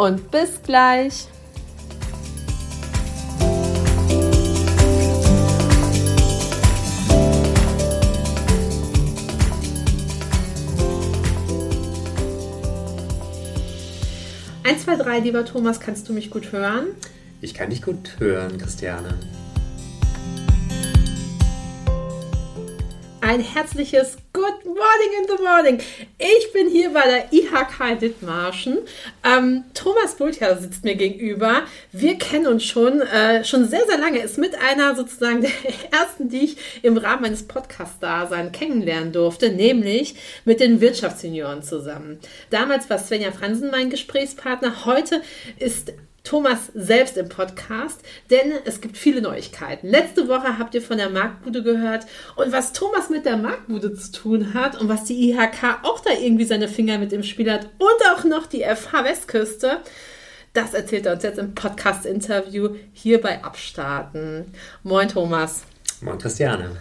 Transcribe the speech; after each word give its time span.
und 0.00 0.30
bis 0.30 0.62
gleich. 0.62 1.26
Eins, 14.64 14.84
zwei, 14.84 14.96
drei, 14.96 15.18
lieber 15.18 15.44
Thomas, 15.44 15.80
kannst 15.80 16.08
du 16.08 16.14
mich 16.14 16.30
gut 16.30 16.52
hören? 16.52 16.86
Ich 17.42 17.52
kann 17.52 17.68
dich 17.68 17.82
gut 17.82 18.18
hören, 18.18 18.56
Christiane. 18.56 19.18
Ein 23.30 23.38
herzliches 23.42 24.16
Good 24.32 24.64
Morning 24.64 25.12
in 25.20 25.28
the 25.28 25.40
Morning. 25.40 25.78
Ich 26.18 26.52
bin 26.52 26.68
hier 26.68 26.92
bei 26.92 27.02
der 27.02 27.32
IHK 27.32 28.00
Dithmarschen. 28.00 28.78
Ähm, 29.22 29.62
Thomas 29.72 30.16
Bultja 30.16 30.56
sitzt 30.56 30.82
mir 30.82 30.96
gegenüber. 30.96 31.62
Wir 31.92 32.18
kennen 32.18 32.48
uns 32.48 32.64
schon, 32.64 33.00
äh, 33.02 33.44
schon 33.44 33.68
sehr, 33.68 33.86
sehr 33.86 33.98
lange. 33.98 34.18
Ist 34.18 34.36
mit 34.36 34.56
einer 34.60 34.96
sozusagen 34.96 35.42
der 35.42 35.50
ersten, 35.92 36.28
die 36.28 36.40
ich 36.40 36.56
im 36.82 36.96
Rahmen 36.96 37.22
meines 37.22 37.44
Podcast-Daseins 37.44 38.50
kennenlernen 38.50 39.12
durfte, 39.12 39.50
nämlich 39.50 40.16
mit 40.44 40.58
den 40.58 40.80
Wirtschaftssenioren 40.80 41.62
zusammen. 41.62 42.18
Damals 42.50 42.90
war 42.90 42.98
Svenja 42.98 43.30
Fransen 43.30 43.70
mein 43.70 43.90
Gesprächspartner. 43.90 44.86
Heute 44.86 45.22
ist 45.56 45.92
Thomas 46.30 46.70
selbst 46.74 47.16
im 47.16 47.28
Podcast, 47.28 48.02
denn 48.30 48.52
es 48.64 48.80
gibt 48.80 48.96
viele 48.96 49.20
Neuigkeiten. 49.20 49.88
Letzte 49.88 50.28
Woche 50.28 50.60
habt 50.60 50.76
ihr 50.76 50.80
von 50.80 50.96
der 50.96 51.10
Marktbude 51.10 51.64
gehört 51.64 52.06
und 52.36 52.52
was 52.52 52.72
Thomas 52.72 53.10
mit 53.10 53.26
der 53.26 53.36
Marktbude 53.36 53.94
zu 53.94 54.12
tun 54.12 54.54
hat 54.54 54.80
und 54.80 54.88
was 54.88 55.02
die 55.02 55.32
IHK 55.32 55.80
auch 55.82 55.98
da 55.98 56.12
irgendwie 56.12 56.44
seine 56.44 56.68
Finger 56.68 56.98
mit 56.98 57.12
im 57.12 57.24
Spiel 57.24 57.50
hat 57.50 57.68
und 57.78 58.06
auch 58.14 58.22
noch 58.22 58.46
die 58.46 58.62
FH 58.62 59.02
Westküste, 59.02 59.78
das 60.52 60.72
erzählt 60.72 61.06
er 61.06 61.14
uns 61.14 61.24
jetzt 61.24 61.40
im 61.40 61.52
Podcast-Interview 61.52 62.76
hier 62.92 63.20
bei 63.20 63.42
Abstarten. 63.42 64.54
Moin 64.84 65.08
Thomas. 65.08 65.64
Moin 66.00 66.18
Christiane. 66.18 66.76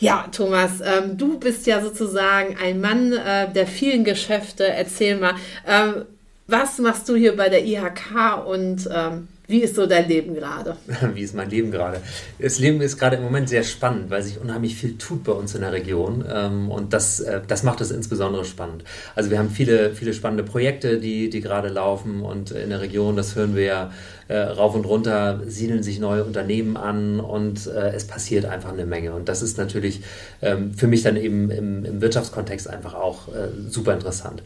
Ja, 0.00 0.28
Thomas, 0.32 0.82
ähm, 0.84 1.16
du 1.16 1.38
bist 1.38 1.66
ja 1.66 1.80
sozusagen 1.80 2.58
ein 2.62 2.78
Mann 2.82 3.14
äh, 3.14 3.50
der 3.50 3.66
vielen 3.66 4.04
Geschäfte. 4.04 4.66
Erzähl 4.66 5.16
mal, 5.16 5.34
ähm, 5.66 6.04
was 6.50 6.78
machst 6.78 7.08
du 7.08 7.14
hier 7.14 7.36
bei 7.36 7.48
der 7.48 7.64
IHK 7.64 8.46
und 8.46 8.88
ähm, 8.92 9.28
wie 9.50 9.62
ist 9.62 9.74
so 9.74 9.84
dein 9.86 10.08
Leben 10.08 10.34
gerade? 10.34 10.76
Wie 11.14 11.22
ist 11.22 11.34
mein 11.34 11.50
Leben 11.50 11.72
gerade? 11.72 12.00
Das 12.38 12.60
Leben 12.60 12.80
ist 12.80 12.98
gerade 12.98 13.16
im 13.16 13.22
Moment 13.24 13.48
sehr 13.48 13.64
spannend, 13.64 14.08
weil 14.08 14.22
sich 14.22 14.40
unheimlich 14.40 14.76
viel 14.76 14.96
tut 14.96 15.24
bei 15.24 15.32
uns 15.32 15.56
in 15.56 15.62
der 15.62 15.72
Region 15.72 16.24
ähm, 16.32 16.70
und 16.70 16.92
das, 16.92 17.18
äh, 17.18 17.40
das 17.48 17.64
macht 17.64 17.80
es 17.80 17.90
insbesondere 17.90 18.44
spannend. 18.44 18.84
Also 19.16 19.28
wir 19.28 19.40
haben 19.40 19.50
viele, 19.50 19.92
viele 19.92 20.12
spannende 20.14 20.44
Projekte, 20.44 21.00
die, 21.00 21.30
die 21.30 21.40
gerade 21.40 21.66
laufen 21.66 22.22
und 22.22 22.52
in 22.52 22.70
der 22.70 22.80
Region, 22.80 23.16
das 23.16 23.34
hören 23.34 23.56
wir 23.56 23.64
ja 23.64 23.92
äh, 24.28 24.38
rauf 24.38 24.76
und 24.76 24.84
runter, 24.84 25.40
siedeln 25.48 25.82
sich 25.82 25.98
neue 25.98 26.22
Unternehmen 26.22 26.76
an 26.76 27.18
und 27.18 27.66
äh, 27.66 27.90
es 27.90 28.06
passiert 28.06 28.44
einfach 28.44 28.72
eine 28.72 28.86
Menge. 28.86 29.14
Und 29.14 29.28
das 29.28 29.42
ist 29.42 29.58
natürlich 29.58 30.02
ähm, 30.42 30.74
für 30.74 30.86
mich 30.86 31.02
dann 31.02 31.16
eben 31.16 31.50
im, 31.50 31.84
im 31.84 32.00
Wirtschaftskontext 32.00 32.70
einfach 32.70 32.94
auch 32.94 33.28
super 33.68 33.94
interessant. 33.94 34.42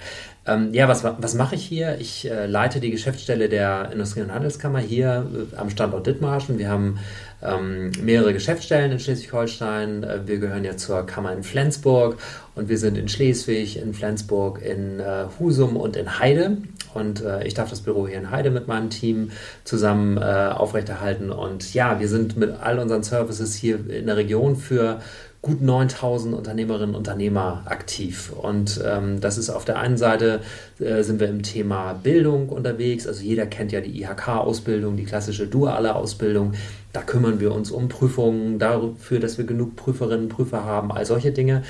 Ähm, 0.47 0.75
ja, 0.75 0.89
was, 0.89 1.05
was 1.05 1.35
mache 1.35 1.55
ich 1.55 1.65
hier? 1.65 1.99
Ich 1.99 2.31
äh, 2.31 2.47
leite 2.47 2.79
die 2.79 2.91
Geschäftsstelle 2.91 3.49
der 3.49 3.91
Industrie- 3.93 4.21
und 4.21 4.33
Handelskammer 4.33 4.79
hier 4.79 5.27
äh, 5.33 5.57
am 5.57 5.71
Standort 5.71 6.07
Dithmarschen. 6.07 6.59
Wir 6.59 6.69
haben 6.69 6.99
ähm, 7.43 7.93
mehrere 8.03 8.35
Geschäftsstellen 8.35 8.93
in 8.93 8.99
Schleswig-Holstein. 8.99 10.03
Äh, 10.03 10.27
wir 10.27 10.39
gehören 10.39 10.65
ja 10.65 10.77
zur 10.77 11.07
Kammer 11.07 11.33
in 11.33 11.43
Flensburg 11.43 12.19
und 12.55 12.69
wir 12.69 12.77
sind 12.77 12.99
in 12.99 13.09
Schleswig, 13.09 13.81
in 13.81 13.95
Flensburg, 13.95 14.61
in 14.61 15.01
äh, 15.01 15.25
Husum 15.39 15.77
und 15.79 15.97
in 15.97 16.19
Heide. 16.19 16.59
Und 16.93 17.23
äh, 17.23 17.47
ich 17.47 17.55
darf 17.55 17.71
das 17.71 17.81
Büro 17.81 18.07
hier 18.07 18.19
in 18.19 18.31
Heide 18.31 18.51
mit 18.51 18.69
meinem 18.69 18.91
Team 18.91 19.31
zusammen 19.65 20.19
äh, 20.19 20.21
aufrechterhalten. 20.21 21.31
Und 21.31 21.73
ja, 21.73 22.01
wir 22.01 22.09
sind 22.09 22.37
mit 22.37 22.51
all 22.61 22.79
unseren 22.79 23.03
Services 23.03 23.55
hier 23.55 23.89
in 23.89 24.07
der 24.07 24.19
Region 24.19 24.57
für 24.57 25.01
gut 25.45 25.61
9000 25.61 26.35
Unternehmerinnen 26.35 26.91
und 26.91 26.97
Unternehmer 26.97 27.63
aktiv. 27.67 28.33
Und 28.33 28.81
ähm, 28.85 29.21
das 29.21 29.37
ist 29.37 29.51
auf 29.51 29.67
der 29.67 29.79
einen 29.79 29.99
Seite 29.99 30.41
äh, 30.81 31.03
sind 31.03 31.21
wir 31.21 31.29
im 31.29 31.43
Thema 31.43 31.93
Bildung 31.93 32.49
unterwegs. 32.49 33.07
Also 33.07 33.23
jeder 33.23 33.45
kennt 33.45 33.71
ja 33.71 33.83
die 33.83 34.03
IHK-Ausbildung, 34.03 34.97
die 34.97 35.05
klassische 35.05 35.47
duale 35.47 35.95
Ausbildung. 35.95 36.55
Da 36.95 37.03
kümmern 37.03 37.41
wir 37.41 37.53
uns 37.53 37.71
um 37.71 37.89
Prüfungen, 37.89 38.59
dafür, 38.59 39.21
dass 39.21 39.37
wir 39.37 39.45
genug 39.45 39.77
Prüferinnen 39.77 40.25
und 40.25 40.29
Prüfer 40.31 40.65
haben, 40.65 40.91
all 40.91 41.05
solche 41.05 41.31
Dinge 41.31 41.63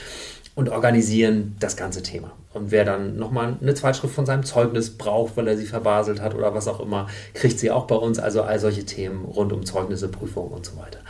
und 0.54 0.68
organisieren 0.68 1.56
das 1.58 1.76
ganze 1.76 2.02
Thema. 2.02 2.30
Und 2.52 2.70
wer 2.70 2.84
dann 2.84 3.16
nochmal 3.16 3.56
eine 3.60 3.74
Zweitschrift 3.74 4.14
von 4.14 4.24
seinem 4.24 4.44
Zeugnis 4.44 4.90
braucht, 4.90 5.36
weil 5.36 5.48
er 5.48 5.56
sie 5.56 5.66
verbaselt 5.66 6.22
hat 6.22 6.36
oder 6.36 6.54
was 6.54 6.68
auch 6.68 6.78
immer, 6.78 7.08
kriegt 7.34 7.58
sie 7.58 7.72
auch 7.72 7.88
bei 7.88 7.96
uns. 7.96 8.20
Also 8.20 8.42
all 8.42 8.60
solche 8.60 8.84
Themen 8.84 9.24
rund 9.24 9.52
um 9.52 9.66
Zeugnisse, 9.66 10.06
Prüfungen 10.06 10.52
und 10.52 10.64
so 10.64 10.76
weiter. 10.76 11.00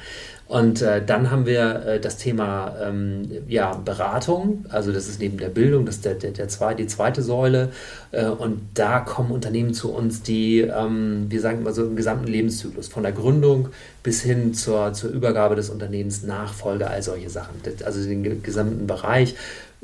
Und 0.46 0.82
äh, 0.82 1.04
dann 1.04 1.30
haben 1.30 1.46
wir 1.46 1.86
äh, 1.86 2.00
das 2.00 2.18
Thema 2.18 2.76
ähm, 2.82 3.30
ja, 3.48 3.74
Beratung, 3.74 4.66
also 4.68 4.92
das 4.92 5.08
ist 5.08 5.18
neben 5.18 5.38
der 5.38 5.48
Bildung, 5.48 5.86
das 5.86 5.96
ist 5.96 6.04
der, 6.04 6.14
der, 6.14 6.32
der 6.32 6.48
zwei, 6.48 6.74
die 6.74 6.86
zweite 6.86 7.22
Säule. 7.22 7.72
Äh, 8.10 8.26
und 8.26 8.60
da 8.74 9.00
kommen 9.00 9.30
Unternehmen 9.30 9.72
zu 9.72 9.90
uns, 9.90 10.22
die, 10.22 10.60
ähm, 10.60 11.26
wir 11.30 11.40
sagen 11.40 11.60
immer 11.60 11.72
so 11.72 11.84
im 11.84 11.96
gesamten 11.96 12.26
Lebenszyklus, 12.26 12.88
von 12.88 13.02
der 13.02 13.12
Gründung 13.12 13.68
bis 14.02 14.20
hin 14.20 14.52
zur, 14.52 14.92
zur 14.92 15.10
Übergabe 15.10 15.56
des 15.56 15.70
Unternehmens, 15.70 16.22
Nachfolge, 16.24 16.88
all 16.88 17.02
solche 17.02 17.30
Sachen. 17.30 17.54
Das, 17.62 17.82
also 17.82 18.06
den 18.06 18.42
gesamten 18.42 18.86
Bereich 18.86 19.34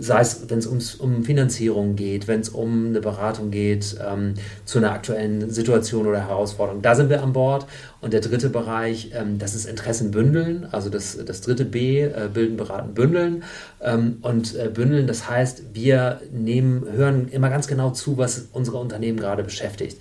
sei 0.00 0.20
es, 0.20 0.48
wenn 0.48 0.58
es 0.58 0.66
um 0.96 1.24
Finanzierung 1.24 1.94
geht, 1.94 2.26
wenn 2.26 2.40
es 2.40 2.48
um 2.48 2.88
eine 2.88 3.00
Beratung 3.00 3.50
geht 3.50 3.96
ähm, 4.04 4.34
zu 4.64 4.78
einer 4.78 4.92
aktuellen 4.92 5.50
Situation 5.50 6.06
oder 6.06 6.20
Herausforderung. 6.26 6.82
Da 6.82 6.94
sind 6.94 7.10
wir 7.10 7.22
an 7.22 7.32
Bord. 7.32 7.66
Und 8.00 8.14
der 8.14 8.20
dritte 8.20 8.48
Bereich, 8.48 9.10
ähm, 9.14 9.38
das 9.38 9.54
ist 9.54 9.66
Interessen 9.66 10.10
bündeln, 10.10 10.66
also 10.72 10.88
das, 10.88 11.22
das 11.24 11.42
dritte 11.42 11.66
B, 11.66 12.00
äh, 12.00 12.30
bilden, 12.32 12.56
beraten, 12.56 12.94
bündeln. 12.94 13.44
Ähm, 13.82 14.18
und 14.22 14.56
äh, 14.56 14.68
bündeln, 14.68 15.06
das 15.06 15.28
heißt, 15.28 15.74
wir 15.74 16.20
nehmen, 16.32 16.86
hören 16.90 17.28
immer 17.28 17.50
ganz 17.50 17.66
genau 17.66 17.90
zu, 17.90 18.16
was 18.16 18.46
unsere 18.52 18.78
Unternehmen 18.78 19.18
gerade 19.18 19.44
beschäftigt 19.44 19.98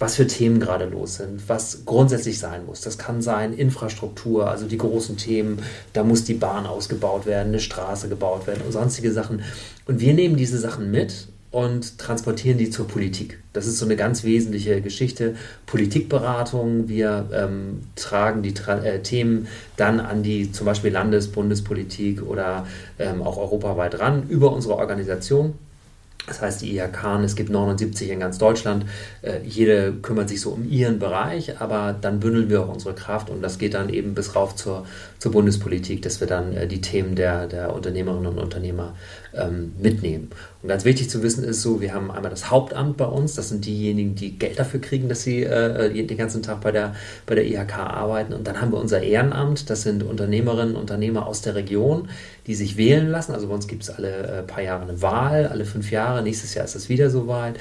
was 0.00 0.16
für 0.16 0.26
Themen 0.26 0.58
gerade 0.58 0.86
los 0.86 1.16
sind, 1.16 1.48
was 1.48 1.84
grundsätzlich 1.84 2.38
sein 2.38 2.64
muss. 2.66 2.80
Das 2.80 2.96
kann 2.96 3.20
sein 3.20 3.52
Infrastruktur, 3.52 4.50
also 4.50 4.66
die 4.66 4.78
großen 4.78 5.18
Themen, 5.18 5.62
da 5.92 6.02
muss 6.02 6.24
die 6.24 6.34
Bahn 6.34 6.66
ausgebaut 6.66 7.26
werden, 7.26 7.48
eine 7.48 7.60
Straße 7.60 8.08
gebaut 8.08 8.46
werden 8.46 8.62
und 8.64 8.72
sonstige 8.72 9.12
Sachen. 9.12 9.42
Und 9.86 10.00
wir 10.00 10.14
nehmen 10.14 10.36
diese 10.36 10.58
Sachen 10.58 10.90
mit 10.90 11.28
und 11.50 11.98
transportieren 11.98 12.56
die 12.56 12.70
zur 12.70 12.88
Politik. 12.88 13.40
Das 13.52 13.66
ist 13.66 13.78
so 13.78 13.84
eine 13.84 13.96
ganz 13.96 14.24
wesentliche 14.24 14.80
Geschichte. 14.80 15.34
Politikberatung, 15.66 16.88
wir 16.88 17.28
ähm, 17.34 17.80
tragen 17.94 18.42
die 18.42 18.54
Tra 18.54 18.78
äh, 18.78 19.02
Themen 19.02 19.48
dann 19.76 20.00
an 20.00 20.22
die 20.22 20.50
zum 20.50 20.64
Beispiel 20.64 20.92
Landes-, 20.92 21.28
Bundespolitik 21.28 22.22
oder 22.22 22.66
ähm, 22.98 23.20
auch 23.20 23.36
europaweit 23.36 23.98
ran 23.98 24.28
über 24.30 24.52
unsere 24.52 24.76
Organisation. 24.76 25.54
Das 26.30 26.40
heißt, 26.40 26.62
die 26.62 26.76
IHK, 26.76 27.24
es 27.24 27.34
gibt 27.34 27.50
79 27.50 28.08
in 28.08 28.20
ganz 28.20 28.38
Deutschland, 28.38 28.86
äh, 29.22 29.40
jede 29.44 29.92
kümmert 29.94 30.28
sich 30.28 30.40
so 30.40 30.50
um 30.50 30.64
ihren 30.70 31.00
Bereich, 31.00 31.60
aber 31.60 31.92
dann 32.00 32.20
bündeln 32.20 32.48
wir 32.48 32.62
auch 32.62 32.68
unsere 32.68 32.94
Kraft 32.94 33.30
und 33.30 33.42
das 33.42 33.58
geht 33.58 33.74
dann 33.74 33.88
eben 33.88 34.14
bis 34.14 34.36
rauf 34.36 34.54
zur, 34.54 34.86
zur 35.18 35.32
Bundespolitik, 35.32 36.02
dass 36.02 36.20
wir 36.20 36.28
dann 36.28 36.52
äh, 36.52 36.68
die 36.68 36.80
Themen 36.80 37.16
der, 37.16 37.48
der 37.48 37.74
Unternehmerinnen 37.74 38.28
und 38.28 38.38
Unternehmer 38.38 38.94
ähm, 39.34 39.72
mitnehmen. 39.80 40.30
Und 40.62 40.68
ganz 40.68 40.84
wichtig 40.84 41.08
zu 41.08 41.22
wissen 41.22 41.44
ist 41.44 41.62
so, 41.62 41.80
wir 41.80 41.94
haben 41.94 42.10
einmal 42.10 42.30
das 42.30 42.50
Hauptamt 42.50 42.96
bei 42.96 43.06
uns, 43.06 43.34
das 43.34 43.48
sind 43.48 43.64
diejenigen, 43.64 44.14
die 44.14 44.38
Geld 44.38 44.58
dafür 44.58 44.80
kriegen, 44.80 45.08
dass 45.08 45.22
sie 45.22 45.42
äh, 45.42 46.04
den 46.04 46.18
ganzen 46.18 46.42
Tag 46.42 46.60
bei 46.60 46.70
der, 46.72 46.94
bei 47.26 47.34
der 47.34 47.46
IHK 47.46 47.78
arbeiten. 47.78 48.32
Und 48.32 48.46
dann 48.46 48.60
haben 48.60 48.72
wir 48.72 48.78
unser 48.78 49.02
Ehrenamt, 49.02 49.70
das 49.70 49.82
sind 49.82 50.02
Unternehmerinnen 50.02 50.74
und 50.74 50.80
Unternehmer 50.80 51.26
aus 51.26 51.42
der 51.42 51.54
Region, 51.54 52.08
die 52.46 52.54
sich 52.54 52.76
wählen 52.76 53.08
lassen. 53.08 53.32
Also 53.32 53.48
bei 53.48 53.54
uns 53.54 53.66
gibt 53.66 53.82
es 53.82 53.90
alle 53.90 54.40
äh, 54.40 54.42
paar 54.42 54.62
Jahre 54.62 54.82
eine 54.82 55.00
Wahl, 55.02 55.46
alle 55.46 55.64
fünf 55.64 55.90
Jahre. 55.90 56.22
Nächstes 56.22 56.54
Jahr 56.54 56.64
ist 56.64 56.74
es 56.74 56.88
wieder 56.88 57.10
soweit. 57.10 57.58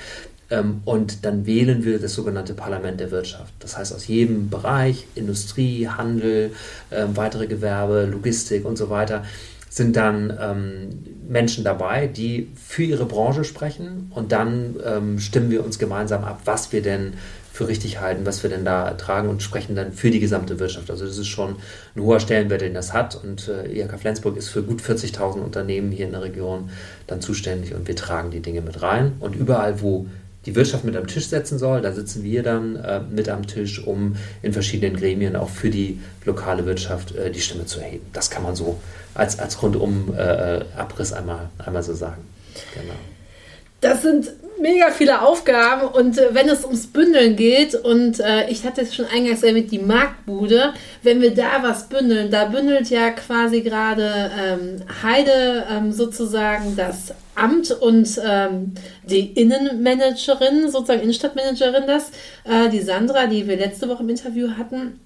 Ähm, 0.50 0.82
und 0.86 1.26
dann 1.26 1.46
wählen 1.46 1.86
wir 1.86 2.00
das 2.00 2.14
sogenannte 2.14 2.54
Parlament 2.54 3.00
der 3.00 3.12
Wirtschaft. 3.12 3.54
Das 3.60 3.78
heißt, 3.78 3.94
aus 3.94 4.08
jedem 4.08 4.50
Bereich, 4.50 5.06
Industrie, 5.16 5.88
Handel, 5.88 6.52
äh, 6.90 7.06
weitere 7.14 7.48
Gewerbe, 7.48 8.08
Logistik 8.12 8.66
und 8.66 8.78
so 8.78 8.90
weiter, 8.90 9.24
sind 9.70 9.96
dann 9.96 10.36
ähm, 10.42 10.90
Menschen 11.28 11.64
dabei, 11.64 12.08
die 12.08 12.50
für 12.56 12.84
ihre 12.84 13.06
Branche 13.06 13.44
sprechen 13.44 14.12
und 14.16 14.32
dann 14.32 14.76
ähm, 14.84 15.20
stimmen 15.20 15.52
wir 15.52 15.64
uns 15.64 15.78
gemeinsam 15.78 16.24
ab, 16.24 16.42
was 16.46 16.72
wir 16.72 16.82
denn 16.82 17.14
für 17.54 17.68
richtig 17.68 18.00
halten, 18.00 18.26
was 18.26 18.42
wir 18.42 18.50
denn 18.50 18.64
da 18.64 18.92
tragen 18.92 19.28
und 19.28 19.44
sprechen 19.44 19.76
dann 19.76 19.92
für 19.92 20.12
die 20.12 20.22
gesamte 20.22 20.60
Wirtschaft. 20.60 20.90
Also 20.90 21.06
das 21.06 21.18
ist 21.18 21.28
schon 21.28 21.58
ein 21.96 22.02
hoher 22.02 22.22
Stellenwert, 22.22 22.62
den 22.62 22.74
das 22.74 22.94
hat. 22.94 23.22
Und 23.22 23.50
äh, 23.50 23.82
IHK 23.82 24.00
Flensburg 24.00 24.38
ist 24.38 24.48
für 24.48 24.64
gut 24.64 24.82
40.000 24.82 25.40
Unternehmen 25.40 25.92
hier 25.92 26.06
in 26.06 26.14
der 26.14 26.22
Region 26.22 26.70
dann 27.06 27.20
zuständig 27.20 27.76
und 27.76 27.88
wir 27.88 27.98
tragen 27.98 28.32
die 28.32 28.40
Dinge 28.40 28.62
mit 28.62 28.82
rein. 28.82 29.14
Und 29.20 29.36
überall, 29.36 29.82
wo 29.82 30.08
die 30.46 30.56
Wirtschaft 30.56 30.86
mit 30.86 30.96
am 30.96 31.08
Tisch 31.08 31.28
setzen 31.28 31.60
soll, 31.60 31.82
da 31.82 31.92
sitzen 31.92 32.24
wir 32.24 32.44
dann 32.44 32.78
äh, 32.78 33.02
mit 33.02 33.28
am 33.28 33.46
Tisch, 33.46 33.86
um 33.86 34.16
in 34.42 34.54
verschiedenen 34.54 34.96
Gremien 34.96 35.36
auch 35.36 35.50
für 35.50 35.70
die 35.70 36.00
lokale 36.26 36.66
Wirtschaft 36.66 37.14
äh, 37.16 37.30
die 37.30 37.42
Stimme 37.42 37.66
zu 37.66 37.82
erheben. 37.82 38.06
Das 38.14 38.30
kann 38.30 38.44
man 38.44 38.56
so 38.56 38.80
als, 39.14 39.40
als 39.40 39.62
rundum 39.62 40.14
äh, 40.16 40.62
Abriss 40.78 41.14
einmal, 41.14 41.50
einmal 41.64 41.84
so 41.84 41.94
sagen. 41.94 42.26
Genau. 42.74 42.94
Das 43.82 44.02
sind 44.02 44.32
mega 44.60 44.92
viele 44.92 45.22
Aufgaben 45.22 45.88
und 45.88 46.18
äh, 46.18 46.34
wenn 46.34 46.50
es 46.50 46.66
ums 46.66 46.88
Bündeln 46.88 47.38
geht 47.38 47.76
und 47.76 48.20
äh, 48.20 48.50
ich 48.50 48.66
hatte 48.66 48.82
es 48.82 48.94
schon 48.94 49.06
eingangs 49.06 49.42
erwähnt, 49.42 49.72
die 49.72 49.80
Marktbude, 49.80 50.74
wenn 51.02 51.22
wir 51.22 51.34
da 51.34 51.64
was 51.64 51.88
bündeln, 51.88 52.30
da 52.30 52.46
bündelt 52.46 52.90
ja 52.90 53.12
quasi 53.12 53.62
gerade 53.62 54.32
ähm, 54.38 54.82
Heide 55.02 55.66
ähm, 55.72 55.94
sozusagen 55.94 56.76
das 56.76 57.14
Amt 57.36 57.72
und 57.72 58.20
ähm, 58.26 58.74
die 59.04 59.32
Innenmanagerin, 59.32 60.70
sozusagen 60.70 61.02
Innenstadtmanagerin 61.02 61.88
das, 61.88 62.12
äh, 62.44 62.70
die 62.70 62.82
Sandra, 62.82 63.28
die 63.28 63.48
wir 63.48 63.56
letzte 63.56 63.88
Woche 63.88 64.04
im 64.04 64.10
Interview 64.10 64.50
hatten 64.58 65.00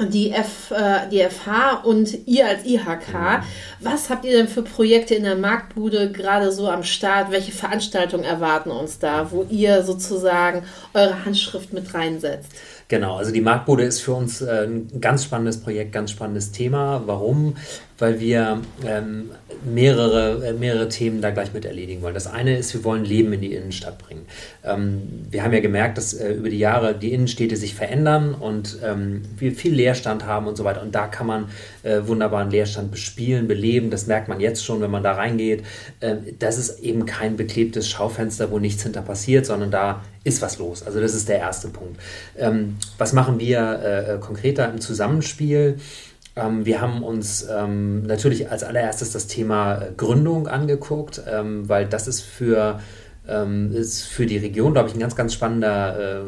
die, 0.00 0.30
F, 0.30 0.70
äh, 0.70 1.08
die 1.10 1.22
FH 1.22 1.84
und 1.84 2.26
ihr 2.26 2.46
als 2.46 2.66
IHK. 2.66 3.14
Mhm. 3.14 3.42
Was 3.80 4.10
habt 4.10 4.24
ihr 4.24 4.32
denn 4.32 4.48
für 4.48 4.62
Projekte 4.62 5.14
in 5.14 5.24
der 5.24 5.36
Marktbude 5.36 6.12
gerade 6.12 6.52
so 6.52 6.68
am 6.68 6.82
Start? 6.82 7.30
Welche 7.30 7.52
Veranstaltungen 7.52 8.24
erwarten 8.24 8.70
uns 8.70 8.98
da, 8.98 9.30
wo 9.30 9.46
ihr 9.48 9.82
sozusagen 9.82 10.64
eure 10.92 11.24
Handschrift 11.24 11.72
mit 11.72 11.94
reinsetzt? 11.94 12.52
Genau, 12.88 13.16
also 13.16 13.32
die 13.32 13.40
Marktbude 13.40 13.82
ist 13.82 14.00
für 14.00 14.14
uns 14.14 14.42
äh, 14.42 14.64
ein 14.64 15.00
ganz 15.00 15.24
spannendes 15.24 15.60
Projekt, 15.60 15.92
ganz 15.92 16.12
spannendes 16.12 16.52
Thema. 16.52 17.02
Warum? 17.06 17.56
Weil 17.98 18.20
wir 18.20 18.60
ähm, 18.84 19.30
mehrere, 19.64 20.48
äh, 20.48 20.52
mehrere 20.52 20.88
Themen 20.88 21.20
da 21.20 21.30
gleich 21.30 21.52
mit 21.52 21.64
erledigen 21.64 22.02
wollen. 22.02 22.14
Das 22.14 22.26
eine 22.26 22.56
ist, 22.56 22.74
wir 22.74 22.84
wollen 22.84 23.04
Leben 23.04 23.32
in 23.32 23.40
die 23.40 23.54
Innenstadt 23.54 23.98
bringen. 23.98 24.26
Ähm, 24.64 25.26
wir 25.30 25.42
haben 25.42 25.52
ja 25.52 25.60
gemerkt, 25.60 25.98
dass 25.98 26.14
äh, 26.14 26.32
über 26.32 26.50
die 26.50 26.58
Jahre 26.58 26.94
die 26.94 27.12
Innenstädte 27.12 27.56
sich 27.56 27.74
verändern 27.74 28.34
und 28.34 28.78
ähm, 28.84 29.22
wir 29.38 29.52
viel 29.52 29.74
Leerstand 29.74 30.26
haben 30.26 30.46
und 30.46 30.56
so 30.56 30.64
weiter. 30.64 30.82
Und 30.82 30.94
da 30.94 31.06
kann 31.06 31.26
man 31.26 31.48
äh, 31.82 32.00
wunderbaren 32.06 32.50
Leerstand 32.50 32.90
bespielen, 32.90 33.48
beleben. 33.48 33.90
Das 33.90 34.06
merkt 34.06 34.28
man 34.28 34.40
jetzt 34.40 34.64
schon, 34.64 34.80
wenn 34.80 34.90
man 34.90 35.02
da 35.02 35.12
reingeht. 35.12 35.64
Äh, 36.00 36.16
das 36.38 36.58
ist 36.58 36.80
eben 36.80 37.06
kein 37.06 37.36
beklebtes 37.36 37.88
Schaufenster, 37.88 38.50
wo 38.50 38.58
nichts 38.58 38.82
hinter 38.82 39.02
passiert, 39.02 39.46
sondern 39.46 39.70
da 39.70 40.02
ist 40.24 40.42
was 40.42 40.58
los. 40.58 40.82
Also 40.82 41.00
das 41.00 41.14
ist 41.14 41.28
der 41.28 41.38
erste 41.38 41.68
Punkt. 41.68 42.00
Ähm, 42.36 42.76
was 42.98 43.12
machen 43.12 43.38
wir 43.38 43.80
äh, 43.82 44.14
äh, 44.14 44.18
konkreter 44.18 44.68
im 44.68 44.80
Zusammenspiel? 44.80 45.78
Ähm, 46.36 46.66
wir 46.66 46.80
haben 46.80 47.02
uns 47.02 47.46
ähm, 47.50 48.02
natürlich 48.02 48.50
als 48.50 48.62
allererstes 48.62 49.12
das 49.12 49.26
Thema 49.26 49.76
äh, 49.82 49.92
Gründung 49.96 50.48
angeguckt, 50.48 51.22
ähm, 51.30 51.68
weil 51.68 51.86
das 51.86 52.06
ist 52.06 52.20
für, 52.20 52.78
ähm, 53.26 53.72
ist 53.72 54.02
für 54.02 54.26
die 54.26 54.36
Region, 54.36 54.74
glaube 54.74 54.90
ich, 54.90 54.94
ein 54.94 55.00
ganz, 55.00 55.16
ganz 55.16 55.32
spannender, 55.32 56.20
äh, 56.20 56.24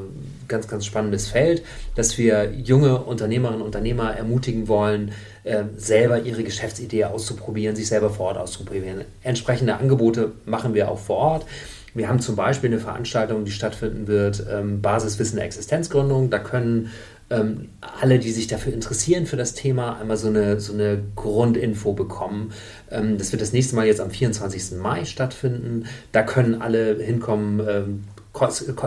ganz, 0.48 0.66
ganz 0.66 0.86
spannendes 0.86 1.28
Feld, 1.28 1.62
dass 1.94 2.16
wir 2.16 2.52
junge 2.54 2.98
Unternehmerinnen 2.98 3.60
und 3.60 3.66
Unternehmer 3.66 4.16
ermutigen 4.16 4.66
wollen, 4.66 5.12
äh, 5.44 5.64
selber 5.76 6.20
ihre 6.22 6.42
Geschäftsidee 6.42 7.04
auszuprobieren, 7.04 7.76
sich 7.76 7.88
selber 7.88 8.08
vor 8.08 8.28
Ort 8.28 8.38
auszuprobieren. 8.38 9.04
Entsprechende 9.22 9.76
Angebote 9.76 10.32
machen 10.46 10.72
wir 10.72 10.90
auch 10.90 10.98
vor 10.98 11.16
Ort. 11.16 11.46
Wir 11.94 12.08
haben 12.08 12.20
zum 12.20 12.36
Beispiel 12.36 12.70
eine 12.70 12.80
Veranstaltung, 12.80 13.44
die 13.44 13.50
stattfinden 13.50 14.06
wird, 14.06 14.44
ähm, 14.50 14.80
Basiswissen 14.80 15.36
der 15.36 15.46
Existenzgründung. 15.46 16.30
Da 16.30 16.38
können 16.38 16.90
ähm, 17.30 17.68
alle, 17.80 18.18
die 18.18 18.30
sich 18.30 18.46
dafür 18.46 18.72
interessieren, 18.72 19.26
für 19.26 19.36
das 19.36 19.54
Thema, 19.54 19.98
einmal 20.00 20.16
so 20.16 20.28
eine, 20.28 20.60
so 20.60 20.72
eine 20.72 21.02
Grundinfo 21.14 21.92
bekommen. 21.92 22.52
Ähm, 22.90 23.18
das 23.18 23.32
wird 23.32 23.42
das 23.42 23.52
nächste 23.52 23.76
Mal 23.76 23.86
jetzt 23.86 24.00
am 24.00 24.10
24. 24.10 24.78
Mai 24.78 25.04
stattfinden. 25.04 25.86
Da 26.12 26.22
können 26.22 26.60
alle 26.60 26.96
hinkommen. 26.96 27.60
Ähm, 27.68 28.04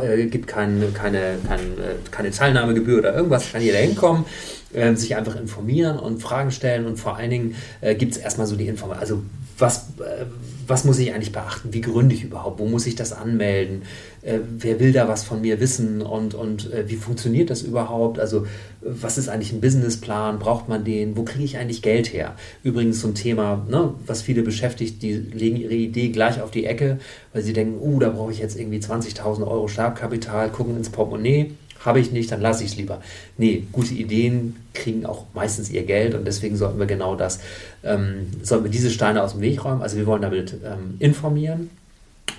äh, 0.02 0.28
gibt 0.28 0.48
kein, 0.48 0.94
keine, 0.94 1.38
kein, 1.46 1.60
äh, 1.60 1.96
keine 2.10 2.32
Teilnahmegebühr 2.32 3.00
oder 3.00 3.14
irgendwas, 3.14 3.52
kann 3.52 3.62
jeder 3.62 3.80
hinkommen, 3.80 4.26
äh, 4.72 4.96
sich 4.96 5.18
einfach 5.18 5.36
informieren 5.36 6.00
und 6.00 6.22
Fragen 6.22 6.52
stellen 6.52 6.86
und 6.86 6.98
vor 6.98 7.18
allen 7.18 7.32
Dingen 7.32 7.56
äh, 7.82 7.96
gibt 7.96 8.14
es 8.14 8.18
erstmal 8.18 8.48
so 8.48 8.56
die 8.56 8.68
Information, 8.68 9.02
also 9.02 9.24
was, 9.58 9.88
äh, 10.00 10.26
was 10.72 10.86
muss 10.86 11.00
ich 11.00 11.14
eigentlich 11.14 11.34
beachten? 11.34 11.74
Wie 11.74 11.82
gründe 11.82 12.16
ich 12.16 12.24
überhaupt? 12.24 12.60
Wo 12.60 12.66
muss 12.66 12.88
ich 12.88 12.96
das 12.96 13.12
anmelden? 13.12 13.82
Äh, 14.22 14.40
wer 14.58 14.80
will 14.80 14.94
da 14.94 15.08
was 15.10 15.24
von 15.24 15.42
mir 15.42 15.60
wissen? 15.60 16.02
Und, 16.02 16.34
und 16.34 16.72
äh, 16.72 16.90
wie 16.90 16.96
funktioniert 16.96 17.50
das 17.50 17.62
überhaupt? 17.62 18.20
Also, 18.20 18.48
was 18.80 19.18
ist 19.18 19.28
eigentlich 19.28 19.52
ein 19.52 19.60
Businessplan? 19.60 20.40
Braucht 20.40 20.70
man 20.70 20.86
den? 20.86 21.18
Wo 21.18 21.24
kriege 21.24 21.44
ich 21.44 21.58
eigentlich 21.58 21.82
Geld 21.82 22.14
her? 22.14 22.36
Übrigens 22.64 23.04
ein 23.04 23.16
Thema, 23.16 23.66
ne, 23.70 23.94
was 24.08 24.22
viele 24.22 24.44
beschäftigt, 24.44 25.02
die 25.02 25.14
legen 25.14 25.58
ihre 25.58 25.74
Idee 25.74 26.08
gleich 26.10 26.42
auf 26.42 26.52
die 26.52 26.66
Ecke, 26.66 27.00
weil 27.34 27.44
sie 27.44 27.54
denken, 27.54 27.80
uh, 27.82 28.00
da 28.00 28.10
brauche 28.10 28.32
ich 28.32 28.40
jetzt 28.40 28.58
irgendwie 28.58 28.80
20.000 28.80 29.46
Euro 29.46 29.68
Startkapital, 29.68 30.50
gucken 30.52 30.78
ins 30.78 30.90
Portemonnaie 30.90 31.52
habe 31.86 32.00
ich 32.00 32.12
nicht, 32.12 32.32
dann 32.32 32.42
lasse 32.42 32.64
ich 32.64 32.72
es 32.72 32.78
lieber. 32.78 33.02
Nee, 33.38 33.64
gute 33.72 33.94
Ideen 33.94 34.56
kriegen 34.74 35.06
auch 35.06 35.26
meistens 35.34 35.70
ihr 35.70 35.84
Geld 35.84 36.16
und 36.16 36.26
deswegen 36.26 36.56
sollten 36.56 36.80
wir 36.80 36.86
genau 36.86 37.16
das, 37.16 37.40
ähm, 37.84 38.28
sollten 38.42 38.66
wir 38.66 38.72
diese 38.72 38.92
Steine 38.92 39.24
aus 39.24 39.34
dem 39.34 39.42
Weg 39.42 39.64
räumen. 39.64 39.82
Also 39.82 39.98
wir 39.98 40.06
wollen 40.06 40.22
damit 40.22 40.54
ähm, 40.64 40.96
informieren. 41.00 41.70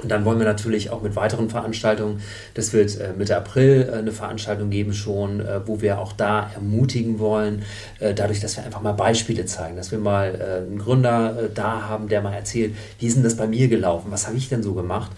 Und 0.03 0.09
dann 0.09 0.25
wollen 0.25 0.39
wir 0.39 0.47
natürlich 0.47 0.91
auch 0.91 1.03
mit 1.03 1.17
weiteren 1.17 1.51
Veranstaltungen, 1.51 2.23
das 2.55 2.73
wird 2.73 2.99
äh, 2.99 3.13
Mitte 3.17 3.37
April 3.37 3.89
äh, 3.89 3.99
eine 3.99 4.13
Veranstaltung 4.13 4.71
geben 4.71 4.95
schon, 4.95 5.41
äh, 5.41 5.67
wo 5.67 5.83
wir 5.83 5.99
auch 5.99 6.13
da 6.13 6.51
ermutigen 6.55 7.19
wollen, 7.19 7.63
äh, 8.01 8.15
dadurch, 8.15 8.41
dass 8.41 8.57
wir 8.57 8.65
einfach 8.65 8.81
mal 8.81 8.93
Beispiele 8.93 9.45
zeigen, 9.45 9.77
dass 9.77 9.91
wir 9.91 9.99
mal 9.99 10.35
äh, 10.35 10.67
einen 10.67 10.79
Gründer 10.79 11.39
äh, 11.39 11.49
da 11.55 11.89
haben, 11.89 12.09
der 12.09 12.23
mal 12.23 12.33
erzählt, 12.33 12.75
wie 12.99 13.07
ist 13.07 13.17
denn 13.17 13.23
das 13.23 13.37
bei 13.37 13.47
mir 13.47 13.69
gelaufen, 13.69 14.11
was 14.11 14.27
habe 14.27 14.37
ich 14.37 14.49
denn 14.49 14.63
so 14.63 14.73
gemacht 14.73 15.11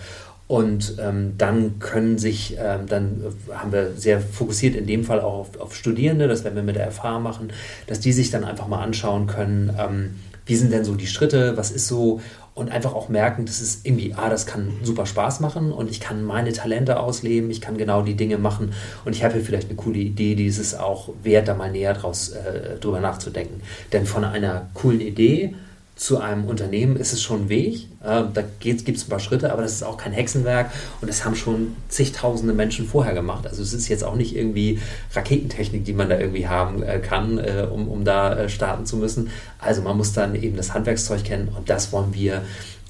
und 0.47 0.97
ähm, 1.01 1.35
dann 1.39 1.79
können 1.79 2.19
sich, 2.19 2.57
ähm, 2.59 2.87
dann 2.87 3.25
haben 3.53 3.73
wir 3.73 3.93
sehr 3.97 4.21
fokussiert 4.21 4.75
in 4.77 4.87
dem 4.87 5.05
Fall 5.05 5.21
auch 5.21 5.39
auf, 5.39 5.61
auf, 5.61 5.75
Studierende, 5.75 6.29
das 6.29 6.45
werden 6.45 6.57
wir 6.57 6.63
mit 6.63 6.77
der 6.77 6.91
FH 6.91 7.19
machen, 7.19 7.53
dass 7.87 8.01
die 8.01 8.13
sich 8.13 8.31
dann 8.31 8.45
einfach 8.45 8.69
mal 8.69 8.83
anschauen 8.83 9.27
können, 9.27 9.75
ähm, 9.79 10.17
wie 10.47 10.57
sind 10.57 10.73
denn 10.73 10.85
so 10.85 10.95
die 10.95 11.07
Schritte, 11.07 11.57
was 11.57 11.71
ist 11.71 11.89
so 11.89 12.21
und 12.53 12.71
einfach 12.71 12.95
auch 12.95 13.09
merken, 13.09 13.47
dass 13.47 13.61
es 13.61 13.81
irgendwie, 13.83 14.15
ah, 14.15 14.29
das 14.29 14.47
kann 14.47 14.75
super 14.83 15.07
Spaß 15.07 15.41
machen 15.41 15.73
und 15.73 15.91
ich 15.91 15.99
kann 15.99 16.23
meine 16.23 16.53
Talente 16.53 17.01
ausleben, 17.01 17.51
ich 17.51 17.61
kann 17.61 17.79
genau 17.79 18.03
die 18.03 18.15
Dinge 18.15 18.39
machen 18.39 18.75
und 19.05 19.17
ich 19.17 19.25
habe 19.25 19.35
hier 19.35 19.43
vielleicht 19.43 19.69
eine 19.69 19.77
coole 19.77 19.99
Idee, 19.99 20.35
die 20.35 20.47
ist 20.47 20.59
es 20.59 20.75
auch 20.75 21.09
wert, 21.23 21.49
da 21.49 21.55
mal 21.55 21.73
näher 21.73 21.95
draus 21.95 22.29
äh, 22.29 22.79
drüber 22.79 23.01
nachzudenken. 23.01 23.61
Denn 23.93 24.07
von 24.07 24.25
einer 24.25 24.69
coolen 24.75 25.01
Idee 25.01 25.55
zu 25.97 26.19
einem 26.19 26.47
Unternehmen 26.47 26.97
ist 26.97 27.13
es 27.13 27.23
schon 27.23 27.43
ein 27.43 27.49
Weg. 27.49 27.87
Äh, 28.03 28.25
da 28.33 28.43
gibt 28.59 28.89
es 28.89 29.05
ein 29.05 29.09
paar 29.09 29.21
Schritte, 29.21 29.53
aber 29.53 29.63
das 29.63 29.73
ist 29.73 29.85
auch 29.85 29.97
kein 29.97 30.13
Hexenwerk 30.13 30.71
und 31.01 31.09
das 31.09 31.25
haben 31.25 31.37
schon 31.37 31.77
zigtausende 31.89 32.53
Menschen 32.53 32.87
vorher 32.87 33.15
gemacht. 33.15 33.47
Also 33.47 33.63
es 33.63 33.73
ist 33.73 33.89
jetzt 33.89 34.03
auch 34.03 34.17
nicht 34.17 34.35
irgendwie 34.35 34.81
Raketentechnik, 35.15 35.85
die 35.85 35.93
man 35.93 36.09
da 36.09 36.19
irgendwie 36.19 36.49
haben 36.49 36.83
äh, 36.83 36.99
kann, 36.99 37.39
äh, 37.39 37.67
um, 37.71 37.89
um 37.89 38.05
da 38.05 38.35
äh, 38.35 38.49
starten 38.49 38.87
zu 38.87 38.97
müssen. 38.97 39.31
Also 39.59 39.83
man 39.83 39.97
muss 39.97 40.13
dann 40.13 40.35
eben 40.35 40.57
das 40.57 40.75
Handwerkszeug 40.75 41.23
kennen 41.23 41.49
und 41.57 41.71
das 41.71 41.93
wollen 41.93 42.13
wir 42.13 42.43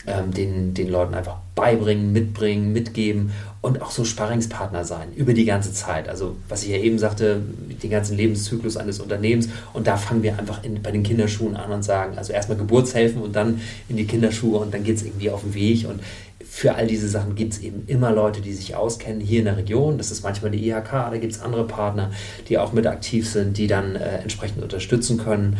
ähm, 0.06 0.32
den, 0.32 0.72
den 0.72 0.88
Leuten 0.88 1.14
einfach 1.14 1.36
beibringen, 1.54 2.12
mitbringen, 2.12 2.72
mitgeben 2.72 3.32
und 3.60 3.80
auch 3.80 3.90
so 3.90 4.04
Sparringspartner 4.04 4.84
sein 4.84 5.12
über 5.14 5.34
die 5.34 5.44
ganze 5.44 5.72
Zeit. 5.72 6.08
Also 6.08 6.36
was 6.48 6.64
ich 6.64 6.70
ja 6.70 6.78
eben 6.78 6.98
sagte, 6.98 7.40
den 7.82 7.90
ganzen 7.90 8.16
Lebenszyklus 8.16 8.76
eines 8.76 9.00
Unternehmens 9.00 9.48
und 9.72 9.86
da 9.86 9.96
fangen 9.96 10.22
wir 10.22 10.38
einfach 10.38 10.64
in, 10.64 10.82
bei 10.82 10.90
den 10.90 11.02
Kinderschuhen 11.02 11.56
an 11.56 11.70
und 11.70 11.82
sagen, 11.82 12.18
also 12.18 12.32
erstmal 12.32 12.58
Geburtshelfen 12.58 13.22
und 13.22 13.36
dann 13.36 13.60
in 13.88 13.96
die 13.96 14.06
Kinderschuhe 14.06 14.58
und 14.58 14.74
dann 14.74 14.84
geht 14.84 14.96
es 14.96 15.02
irgendwie 15.04 15.30
auf 15.30 15.42
den 15.42 15.54
Weg 15.54 15.88
und 15.88 16.00
für 16.54 16.76
all 16.76 16.86
diese 16.86 17.08
Sachen 17.08 17.34
gibt 17.34 17.54
es 17.54 17.58
eben 17.58 17.82
immer 17.88 18.12
Leute, 18.12 18.40
die 18.40 18.52
sich 18.52 18.76
auskennen 18.76 19.20
hier 19.20 19.40
in 19.40 19.46
der 19.46 19.56
Region. 19.56 19.98
Das 19.98 20.12
ist 20.12 20.22
manchmal 20.22 20.52
die 20.52 20.68
IHK, 20.68 20.88
da 21.10 21.16
gibt 21.16 21.32
es 21.32 21.42
andere 21.42 21.66
Partner, 21.66 22.12
die 22.48 22.58
auch 22.58 22.72
mit 22.72 22.86
aktiv 22.86 23.28
sind, 23.28 23.58
die 23.58 23.66
dann 23.66 23.96
äh, 23.96 24.18
entsprechend 24.18 24.62
unterstützen 24.62 25.18
können. 25.18 25.56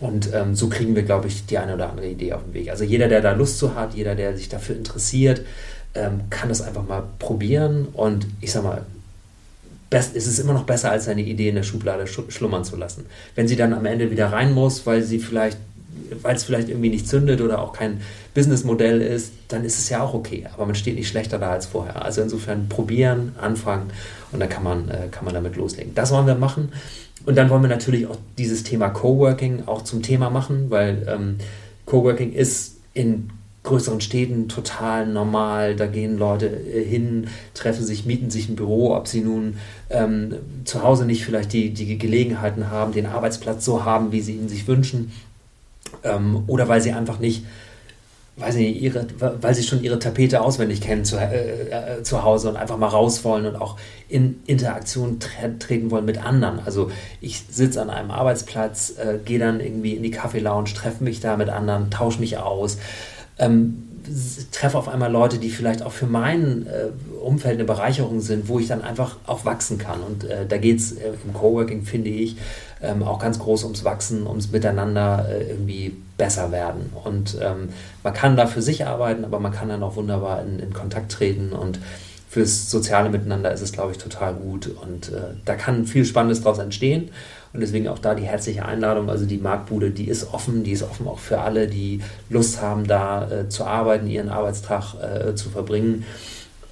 Und 0.00 0.30
ähm, 0.32 0.54
so 0.54 0.70
kriegen 0.70 0.96
wir, 0.96 1.02
glaube 1.02 1.28
ich, 1.28 1.44
die 1.44 1.58
eine 1.58 1.74
oder 1.74 1.90
andere 1.90 2.08
Idee 2.08 2.32
auf 2.32 2.44
den 2.44 2.54
Weg. 2.54 2.70
Also 2.70 2.82
jeder, 2.82 3.08
der 3.08 3.20
da 3.20 3.32
Lust 3.32 3.58
zu 3.58 3.74
hat, 3.74 3.92
jeder, 3.92 4.14
der 4.14 4.38
sich 4.38 4.48
dafür 4.48 4.74
interessiert, 4.74 5.42
ähm, 5.94 6.22
kann 6.30 6.48
das 6.48 6.62
einfach 6.62 6.88
mal 6.88 7.04
probieren. 7.18 7.86
Und 7.92 8.26
ich 8.40 8.50
sag 8.50 8.62
mal, 8.62 8.86
best, 9.90 10.16
ist 10.16 10.26
es 10.26 10.38
immer 10.38 10.54
noch 10.54 10.64
besser, 10.64 10.90
als 10.90 11.04
seine 11.04 11.20
Idee 11.20 11.50
in 11.50 11.56
der 11.56 11.62
Schublade 11.62 12.06
schlummern 12.06 12.64
zu 12.64 12.76
lassen. 12.76 13.04
Wenn 13.34 13.48
sie 13.48 13.56
dann 13.56 13.74
am 13.74 13.84
Ende 13.84 14.10
wieder 14.10 14.32
rein 14.32 14.54
muss, 14.54 14.86
weil 14.86 15.02
sie 15.02 15.18
vielleicht 15.18 15.58
weil 16.22 16.36
es 16.36 16.44
vielleicht 16.44 16.68
irgendwie 16.68 16.90
nicht 16.90 17.08
zündet 17.08 17.40
oder 17.40 17.60
auch 17.60 17.72
kein 17.72 18.00
Businessmodell 18.34 19.00
ist, 19.00 19.32
dann 19.48 19.64
ist 19.64 19.78
es 19.78 19.88
ja 19.88 20.02
auch 20.02 20.14
okay. 20.14 20.46
Aber 20.54 20.66
man 20.66 20.74
steht 20.74 20.96
nicht 20.96 21.08
schlechter 21.08 21.38
da 21.38 21.50
als 21.50 21.66
vorher. 21.66 22.04
Also 22.04 22.22
insofern 22.22 22.68
probieren, 22.68 23.34
anfangen 23.40 23.90
und 24.32 24.40
dann 24.40 24.48
kann 24.48 24.62
man, 24.62 24.88
äh, 24.88 25.08
kann 25.10 25.24
man 25.24 25.34
damit 25.34 25.56
loslegen. 25.56 25.94
Das 25.94 26.10
wollen 26.10 26.26
wir 26.26 26.34
machen. 26.34 26.70
Und 27.26 27.36
dann 27.36 27.50
wollen 27.50 27.62
wir 27.62 27.68
natürlich 27.68 28.06
auch 28.06 28.16
dieses 28.38 28.62
Thema 28.62 28.88
Coworking 28.88 29.64
auch 29.66 29.82
zum 29.82 30.02
Thema 30.02 30.30
machen, 30.30 30.70
weil 30.70 31.06
ähm, 31.08 31.36
Coworking 31.84 32.32
ist 32.32 32.76
in 32.94 33.30
größeren 33.64 34.00
Städten 34.00 34.48
total 34.48 35.06
normal. 35.06 35.76
Da 35.76 35.86
gehen 35.86 36.16
Leute 36.16 36.46
äh, 36.46 36.84
hin, 36.84 37.28
treffen 37.54 37.84
sich, 37.84 38.06
mieten 38.06 38.30
sich 38.30 38.48
ein 38.48 38.56
Büro, 38.56 38.94
ob 38.94 39.08
sie 39.08 39.20
nun 39.20 39.56
ähm, 39.90 40.34
zu 40.64 40.82
Hause 40.82 41.04
nicht 41.04 41.24
vielleicht 41.24 41.52
die, 41.52 41.70
die 41.70 41.98
Gelegenheiten 41.98 42.70
haben, 42.70 42.92
den 42.92 43.06
Arbeitsplatz 43.06 43.64
so 43.64 43.84
haben, 43.84 44.12
wie 44.12 44.20
sie 44.20 44.34
ihn 44.34 44.48
sich 44.48 44.66
wünschen. 44.66 45.12
Ähm, 46.04 46.44
oder 46.46 46.68
weil 46.68 46.80
sie 46.80 46.92
einfach 46.92 47.18
nicht 47.18 47.44
weiß 48.38 48.54
nicht, 48.56 48.80
ihre, 48.80 49.06
weil 49.18 49.54
sie 49.54 49.62
schon 49.62 49.82
ihre 49.82 49.98
Tapete 49.98 50.40
auswendig 50.40 50.80
kennen 50.80 51.04
zu, 51.04 51.16
äh, 51.16 51.98
äh, 51.98 52.02
zu 52.02 52.22
Hause 52.22 52.48
und 52.48 52.56
einfach 52.56 52.76
mal 52.76 52.88
raus 52.88 53.24
wollen 53.24 53.46
und 53.46 53.56
auch 53.56 53.76
in 54.08 54.40
Interaktion 54.46 55.18
tre 55.18 55.58
treten 55.58 55.90
wollen 55.90 56.04
mit 56.04 56.24
anderen. 56.24 56.60
Also 56.64 56.90
ich 57.20 57.44
sitze 57.50 57.82
an 57.82 57.90
einem 57.90 58.10
Arbeitsplatz, 58.10 58.94
äh, 58.96 59.18
gehe 59.24 59.38
dann 59.38 59.60
irgendwie 59.60 59.94
in 59.94 60.02
die 60.02 60.10
Kaffeelounge, 60.10 60.72
treffe 60.72 61.02
mich 61.02 61.20
da 61.20 61.36
mit 61.36 61.48
anderen, 61.48 61.90
tausche 61.90 62.20
mich 62.20 62.38
aus. 62.38 62.78
Ähm, 63.38 63.84
treffe 64.52 64.78
auf 64.78 64.88
einmal 64.88 65.10
Leute, 65.10 65.38
die 65.38 65.50
vielleicht 65.50 65.82
auch 65.82 65.92
für 65.92 66.06
mein 66.06 66.66
äh, 66.66 66.88
Umfeld 67.20 67.54
eine 67.54 67.64
Bereicherung 67.64 68.20
sind, 68.20 68.48
wo 68.48 68.58
ich 68.58 68.68
dann 68.68 68.82
einfach 68.82 69.16
auch 69.26 69.44
wachsen 69.44 69.78
kann. 69.78 70.00
Und 70.00 70.24
äh, 70.24 70.46
da 70.46 70.56
geht 70.56 70.78
es 70.78 70.92
äh, 70.92 71.12
im 71.24 71.34
Coworking, 71.34 71.82
finde 71.82 72.10
ich, 72.10 72.36
ähm, 72.82 73.02
auch 73.02 73.18
ganz 73.18 73.38
groß 73.38 73.64
ums 73.64 73.84
Wachsen, 73.84 74.26
ums 74.26 74.50
Miteinander 74.50 75.26
äh, 75.28 75.50
irgendwie 75.50 75.96
besser 76.16 76.52
werden. 76.52 76.92
Und 77.04 77.36
ähm, 77.40 77.70
man 78.02 78.12
kann 78.12 78.36
da 78.36 78.46
für 78.46 78.62
sich 78.62 78.86
arbeiten, 78.86 79.24
aber 79.24 79.40
man 79.40 79.52
kann 79.52 79.68
dann 79.68 79.82
auch 79.82 79.96
wunderbar 79.96 80.42
in, 80.42 80.58
in 80.58 80.72
Kontakt 80.72 81.12
treten 81.12 81.52
und 81.52 81.78
fürs 82.28 82.70
soziale 82.70 83.08
Miteinander 83.08 83.52
ist 83.52 83.62
es, 83.62 83.72
glaube 83.72 83.92
ich, 83.92 83.98
total 83.98 84.34
gut. 84.34 84.68
Und 84.82 85.08
äh, 85.08 85.34
da 85.44 85.54
kann 85.54 85.86
viel 85.86 86.04
Spannendes 86.04 86.42
daraus 86.42 86.58
entstehen. 86.58 87.10
Und 87.54 87.60
deswegen 87.60 87.88
auch 87.88 87.98
da 87.98 88.14
die 88.14 88.24
herzliche 88.24 88.66
Einladung. 88.66 89.08
Also 89.08 89.24
die 89.24 89.38
Marktbude, 89.38 89.90
die 89.90 90.08
ist 90.08 90.34
offen, 90.34 90.62
die 90.62 90.72
ist 90.72 90.82
offen 90.82 91.08
auch 91.08 91.18
für 91.18 91.40
alle, 91.40 91.66
die 91.66 92.02
Lust 92.28 92.60
haben, 92.60 92.86
da 92.86 93.30
äh, 93.30 93.48
zu 93.48 93.64
arbeiten, 93.64 94.06
ihren 94.06 94.28
Arbeitstag 94.28 94.94
äh, 95.00 95.34
zu 95.34 95.48
verbringen. 95.48 96.04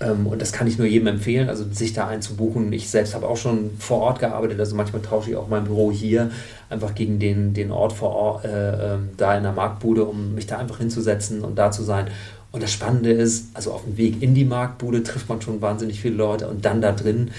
Ähm, 0.01 0.27
und 0.27 0.43
das 0.43 0.53
kann 0.53 0.67
ich 0.67 0.79
nur 0.79 0.87
jedem 0.87 1.07
empfehlen, 1.07 1.49
also 1.49 1.65
sich 1.71 1.93
da 1.93 2.07
einzubuchen. 2.07 2.73
Ich 2.73 2.91
selbst 2.91 3.15
habe 3.15 3.29
auch 3.29 3.37
schon 3.37 3.71
vor 3.79 3.99
Ort 3.99 4.19
gearbeitet, 4.21 4.61
also 4.61 4.77
manchmal 4.77 5.03
tausche 5.03 5.31
ich 5.31 5.37
auch 5.37 5.49
mein 5.49 5.65
Büro 5.65 5.91
hier 5.91 6.31
einfach 6.69 6.95
gegen 6.95 7.19
den, 7.19 7.55
den 7.55 7.71
Ort 7.71 7.93
vor 7.93 8.11
Ort, 8.11 8.45
äh, 8.45 8.95
ähm, 8.95 9.11
da 9.17 9.37
in 9.37 9.43
der 9.43 9.53
Marktbude, 9.53 10.05
um 10.05 10.35
mich 10.35 10.47
da 10.47 10.59
einfach 10.59 10.79
hinzusetzen 10.79 11.43
und 11.43 11.57
da 11.57 11.71
zu 11.71 11.83
sein. 11.83 12.09
Und 12.53 12.63
das 12.63 12.73
Spannende 12.73 13.11
ist, 13.11 13.49
also 13.55 13.73
auf 13.73 13.85
dem 13.85 13.97
Weg 13.97 14.23
in 14.23 14.35
die 14.35 14.45
Marktbude 14.45 15.03
trifft 15.03 15.29
man 15.29 15.41
schon 15.41 15.61
wahnsinnig 15.61 16.01
viele 16.01 16.17
Leute 16.17 16.49
und 16.49 16.65
dann 16.65 16.81
da 16.81 16.93
drin 16.93 17.31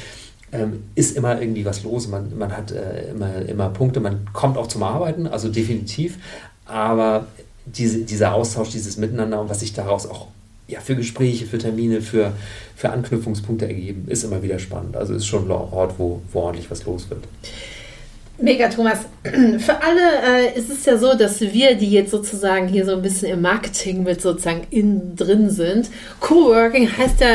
ähm, 0.51 0.83
ist 0.95 1.17
immer 1.17 1.41
irgendwie 1.41 1.65
was 1.65 1.83
los. 1.83 2.07
Man, 2.07 2.37
man 2.37 2.55
hat 2.55 2.71
äh, 2.71 3.11
immer, 3.11 3.35
immer 3.47 3.69
Punkte, 3.69 3.99
man 3.99 4.27
kommt 4.33 4.57
auch 4.57 4.67
zum 4.67 4.83
Arbeiten, 4.83 5.27
also 5.27 5.49
definitiv. 5.49 6.17
Aber 6.65 7.27
diese, 7.65 7.99
dieser 7.99 8.33
Austausch, 8.33 8.69
dieses 8.69 8.97
Miteinander 8.97 9.41
und 9.41 9.49
was 9.49 9.59
sich 9.59 9.73
daraus 9.73 10.05
auch 10.05 10.27
ja, 10.67 10.81
für 10.81 10.95
Gespräche, 10.95 11.45
für 11.45 11.57
Termine, 11.57 12.01
für, 12.01 12.33
für 12.75 12.89
Anknüpfungspunkte 12.89 13.67
ergeben, 13.67 14.07
ist 14.09 14.23
immer 14.23 14.43
wieder 14.43 14.59
spannend. 14.59 14.97
Also 14.97 15.13
ist 15.13 15.25
schon 15.25 15.45
ein 15.45 15.51
Ort, 15.51 15.95
wo, 15.97 16.21
wo 16.31 16.39
ordentlich 16.41 16.69
was 16.69 16.85
los 16.85 17.09
wird. 17.09 17.23
Mega, 18.39 18.69
Thomas. 18.69 18.99
Für 19.23 19.81
alle 19.81 20.45
äh, 20.53 20.57
ist 20.57 20.69
es 20.69 20.85
ja 20.85 20.97
so, 20.97 21.15
dass 21.15 21.41
wir, 21.41 21.73
die 21.73 21.89
jetzt 21.89 22.11
sozusagen 22.11 22.67
hier 22.67 22.85
so 22.85 22.93
ein 22.93 23.01
bisschen 23.01 23.31
im 23.31 23.41
Marketing 23.41 24.03
mit 24.03 24.21
sozusagen 24.21 24.67
innen 24.69 25.15
drin 25.15 25.49
sind, 25.49 25.89
Coworking 26.19 26.87
heißt 26.97 27.19
ja 27.19 27.27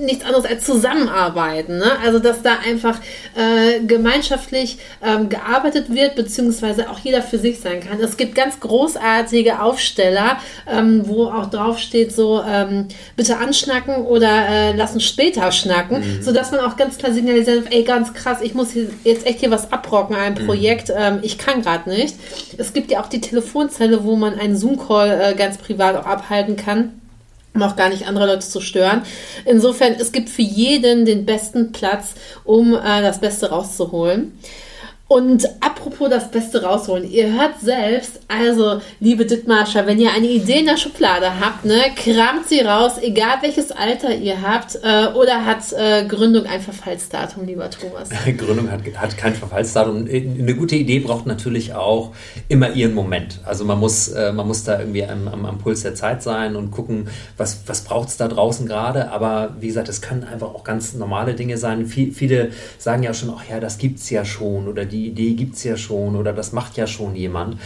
nichts 0.00 0.24
anderes 0.24 0.46
als 0.46 0.64
zusammenarbeiten. 0.64 1.76
Ne? 1.76 1.92
Also, 2.02 2.20
dass 2.20 2.40
da 2.40 2.56
einfach 2.66 2.98
äh, 3.36 3.84
gemeinschaftlich 3.84 4.78
ähm, 5.04 5.28
gearbeitet 5.28 5.94
wird, 5.94 6.16
beziehungsweise 6.16 6.88
auch 6.88 7.00
jeder 7.00 7.20
für 7.20 7.38
sich 7.38 7.60
sein 7.60 7.80
kann. 7.80 8.00
Es 8.00 8.16
gibt 8.16 8.34
ganz 8.34 8.58
großartige 8.58 9.60
Aufsteller, 9.60 10.38
ähm, 10.66 11.02
wo 11.04 11.26
auch 11.26 11.50
drauf 11.50 11.78
steht 11.78 12.12
so, 12.12 12.42
ähm, 12.42 12.88
bitte 13.14 13.36
anschnacken 13.36 14.06
oder 14.06 14.48
äh, 14.48 14.72
lassen 14.74 15.00
später 15.00 15.52
schnacken, 15.52 15.98
mhm. 15.98 16.22
sodass 16.22 16.50
man 16.50 16.60
auch 16.60 16.78
ganz 16.78 16.96
klar 16.96 17.12
signalisiert, 17.12 17.66
ey, 17.70 17.82
ganz 17.82 18.14
krass, 18.14 18.38
ich 18.40 18.54
muss 18.54 18.68
jetzt 19.04 19.26
echt 19.26 19.40
hier 19.40 19.50
was 19.50 19.70
abrocken, 19.70 20.16
ein 20.16 20.45
Projekt, 20.46 20.92
ähm, 20.96 21.18
ich 21.22 21.38
kann 21.38 21.62
gerade 21.62 21.90
nicht. 21.90 22.16
Es 22.56 22.72
gibt 22.72 22.90
ja 22.90 23.02
auch 23.02 23.08
die 23.08 23.20
Telefonzelle, 23.20 24.04
wo 24.04 24.16
man 24.16 24.38
einen 24.38 24.56
Zoom-Call 24.56 25.20
äh, 25.20 25.34
ganz 25.34 25.58
privat 25.58 25.96
auch 25.96 26.06
abhalten 26.06 26.56
kann 26.56 27.00
um 27.56 27.62
auch 27.62 27.74
gar 27.74 27.88
nicht 27.88 28.06
andere 28.06 28.26
Leute 28.26 28.46
zu 28.46 28.60
stören. 28.60 29.02
Insofern, 29.46 29.94
es 29.98 30.12
gibt 30.12 30.28
für 30.28 30.42
jeden 30.42 31.06
den 31.06 31.24
besten 31.24 31.72
Platz, 31.72 32.08
um 32.44 32.74
äh, 32.74 33.02
das 33.02 33.20
Beste 33.20 33.50
rauszuholen. 33.50 34.38
Und 35.08 35.48
apropos 35.60 36.10
das 36.10 36.32
Beste 36.32 36.64
rausholen, 36.64 37.08
ihr 37.08 37.32
hört 37.32 37.60
selbst, 37.60 38.18
also 38.26 38.80
liebe 38.98 39.24
Dittmarscher, 39.24 39.86
wenn 39.86 40.00
ihr 40.00 40.10
eine 40.12 40.26
Idee 40.26 40.58
in 40.58 40.66
der 40.66 40.76
Schublade 40.76 41.38
habt, 41.38 41.64
ne, 41.64 41.80
kramt 41.94 42.48
sie 42.48 42.58
raus, 42.58 42.94
egal 43.00 43.36
welches 43.40 43.70
Alter 43.70 44.12
ihr 44.12 44.42
habt, 44.42 44.80
äh, 44.82 45.06
oder 45.14 45.46
hat 45.46 45.72
äh, 45.74 46.04
Gründung 46.08 46.46
ein 46.46 46.60
Verfallsdatum, 46.60 47.46
lieber 47.46 47.70
Thomas? 47.70 48.08
Gründung 48.36 48.68
hat, 48.68 48.80
hat 48.96 49.16
kein 49.16 49.34
Verfallsdatum. 49.34 50.08
Eine 50.08 50.56
gute 50.56 50.74
Idee 50.74 50.98
braucht 50.98 51.26
natürlich 51.26 51.72
auch 51.72 52.12
immer 52.48 52.72
ihren 52.72 52.92
Moment. 52.92 53.38
Also 53.44 53.64
man 53.64 53.78
muss, 53.78 54.08
äh, 54.08 54.32
man 54.32 54.48
muss 54.48 54.64
da 54.64 54.80
irgendwie 54.80 55.04
am, 55.04 55.28
am, 55.28 55.46
am 55.46 55.58
Puls 55.58 55.82
der 55.82 55.94
Zeit 55.94 56.24
sein 56.24 56.56
und 56.56 56.72
gucken, 56.72 57.06
was, 57.36 57.62
was 57.66 57.84
braucht 57.84 58.08
es 58.08 58.16
da 58.16 58.26
draußen 58.26 58.66
gerade. 58.66 59.12
Aber 59.12 59.54
wie 59.60 59.68
gesagt, 59.68 59.88
es 59.88 60.02
können 60.02 60.24
einfach 60.24 60.52
auch 60.52 60.64
ganz 60.64 60.94
normale 60.94 61.34
Dinge 61.34 61.58
sein. 61.58 61.86
Viel, 61.86 62.10
viele 62.10 62.50
sagen 62.78 63.04
ja 63.04 63.14
schon, 63.14 63.32
ach 63.36 63.48
ja, 63.48 63.60
das 63.60 63.78
gibt 63.78 64.00
es 64.00 64.10
ja 64.10 64.24
schon 64.24 64.66
oder 64.66 64.84
die 64.84 64.95
die 64.96 65.08
Idee 65.08 65.34
gibt 65.34 65.56
es 65.56 65.64
ja 65.64 65.76
schon 65.76 66.16
oder 66.16 66.32
das 66.32 66.52
macht 66.52 66.76
ja 66.76 66.86
schon 66.86 67.14
jemand. 67.14 67.58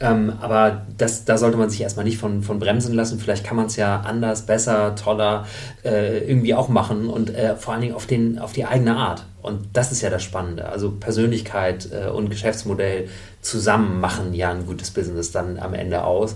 Ähm, 0.00 0.32
aber 0.40 0.82
das, 0.98 1.24
da 1.24 1.38
sollte 1.38 1.56
man 1.56 1.70
sich 1.70 1.80
erstmal 1.80 2.04
nicht 2.04 2.18
von, 2.18 2.42
von 2.42 2.58
bremsen 2.58 2.94
lassen. 2.94 3.20
Vielleicht 3.20 3.44
kann 3.44 3.56
man 3.56 3.66
es 3.66 3.76
ja 3.76 4.00
anders, 4.00 4.44
besser, 4.44 4.96
toller 4.96 5.46
äh, 5.84 6.18
irgendwie 6.28 6.54
auch 6.54 6.68
machen 6.68 7.08
und 7.08 7.30
äh, 7.34 7.54
vor 7.54 7.72
allen 7.74 7.82
Dingen 7.82 7.94
auf, 7.94 8.06
den, 8.06 8.38
auf 8.38 8.52
die 8.52 8.64
eigene 8.64 8.96
Art. 8.96 9.24
Und 9.40 9.68
das 9.72 9.92
ist 9.92 10.02
ja 10.02 10.10
das 10.10 10.22
Spannende. 10.22 10.68
Also 10.68 10.90
Persönlichkeit 10.90 11.88
äh, 11.92 12.08
und 12.08 12.28
Geschäftsmodell 12.28 13.08
zusammen 13.40 14.00
machen 14.00 14.34
ja 14.34 14.50
ein 14.50 14.66
gutes 14.66 14.90
Business 14.90 15.30
dann 15.30 15.58
am 15.58 15.74
Ende 15.74 16.02
aus. 16.02 16.34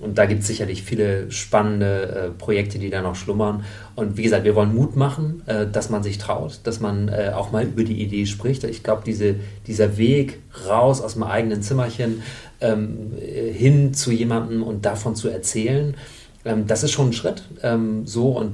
Und 0.00 0.16
da 0.16 0.24
gibt 0.24 0.40
es 0.40 0.46
sicherlich 0.46 0.82
viele 0.82 1.30
spannende 1.30 2.30
äh, 2.30 2.30
Projekte, 2.30 2.78
die 2.78 2.88
da 2.88 3.02
noch 3.02 3.16
schlummern. 3.16 3.64
Und 3.94 4.16
wie 4.16 4.22
gesagt, 4.22 4.44
wir 4.44 4.54
wollen 4.54 4.74
Mut 4.74 4.96
machen, 4.96 5.42
äh, 5.46 5.66
dass 5.66 5.90
man 5.90 6.02
sich 6.02 6.16
traut, 6.16 6.60
dass 6.64 6.80
man 6.80 7.08
äh, 7.08 7.32
auch 7.34 7.52
mal 7.52 7.64
über 7.64 7.84
die 7.84 8.02
Idee 8.02 8.24
spricht. 8.24 8.64
Ich 8.64 8.82
glaube, 8.82 9.02
diese, 9.04 9.36
dieser 9.66 9.98
Weg 9.98 10.40
raus 10.66 11.02
aus 11.02 11.14
dem 11.14 11.22
eigenen 11.22 11.60
Zimmerchen 11.60 12.22
ähm, 12.62 13.12
hin 13.18 13.92
zu 13.92 14.10
jemandem 14.10 14.62
und 14.62 14.86
davon 14.86 15.14
zu 15.14 15.28
erzählen, 15.28 15.94
ähm, 16.46 16.66
das 16.66 16.82
ist 16.82 16.92
schon 16.92 17.10
ein 17.10 17.12
Schritt. 17.12 17.42
Ähm, 17.62 18.06
so 18.06 18.30
und 18.30 18.52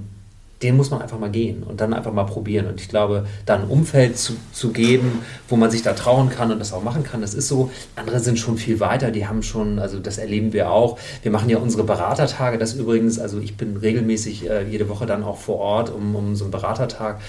den 0.62 0.76
muss 0.76 0.90
man 0.90 1.02
einfach 1.02 1.18
mal 1.18 1.30
gehen 1.30 1.62
und 1.62 1.80
dann 1.80 1.92
einfach 1.92 2.12
mal 2.12 2.24
probieren. 2.24 2.66
Und 2.66 2.80
ich 2.80 2.88
glaube, 2.88 3.26
da 3.44 3.56
ein 3.56 3.64
Umfeld 3.64 4.18
zu, 4.18 4.34
zu 4.52 4.72
geben, 4.72 5.20
wo 5.48 5.56
man 5.56 5.70
sich 5.70 5.82
da 5.82 5.92
trauen 5.92 6.30
kann 6.30 6.50
und 6.50 6.58
das 6.58 6.72
auch 6.72 6.82
machen 6.82 7.04
kann, 7.04 7.20
das 7.20 7.34
ist 7.34 7.48
so. 7.48 7.70
Andere 7.94 8.20
sind 8.20 8.38
schon 8.38 8.56
viel 8.56 8.80
weiter, 8.80 9.10
die 9.10 9.26
haben 9.26 9.42
schon, 9.42 9.78
also 9.78 9.98
das 9.98 10.16
erleben 10.16 10.52
wir 10.52 10.70
auch. 10.70 10.98
Wir 11.22 11.30
machen 11.30 11.50
ja 11.50 11.58
unsere 11.58 11.84
Beratertage, 11.84 12.56
das 12.56 12.74
übrigens, 12.74 13.18
also 13.18 13.38
ich 13.38 13.56
bin 13.56 13.76
regelmäßig 13.76 14.48
äh, 14.48 14.66
jede 14.66 14.88
Woche 14.88 15.04
dann 15.04 15.24
auch 15.24 15.38
vor 15.38 15.56
Ort, 15.56 15.90
um, 15.90 16.16
um 16.16 16.36
so 16.36 16.44
einen 16.44 16.52
Beratertag 16.52 17.20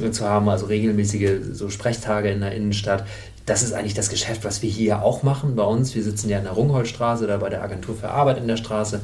äh, 0.00 0.10
zu 0.10 0.24
haben, 0.24 0.48
also 0.48 0.66
regelmäßige 0.66 1.40
so 1.52 1.70
Sprechtage 1.70 2.30
in 2.30 2.40
der 2.40 2.52
Innenstadt 2.52 3.04
das 3.46 3.62
ist 3.62 3.72
eigentlich 3.72 3.94
das 3.94 4.10
Geschäft, 4.10 4.44
was 4.44 4.60
wir 4.62 4.68
hier 4.68 5.02
auch 5.02 5.22
machen 5.22 5.54
bei 5.54 5.62
uns. 5.62 5.94
Wir 5.94 6.02
sitzen 6.02 6.28
ja 6.28 6.38
in 6.38 6.44
der 6.44 6.54
Rungholzstraße, 6.54 7.28
da 7.28 7.36
bei 7.36 7.48
der 7.48 7.62
Agentur 7.62 7.94
für 7.94 8.10
Arbeit 8.10 8.38
in 8.38 8.48
der 8.48 8.56
Straße. 8.56 9.00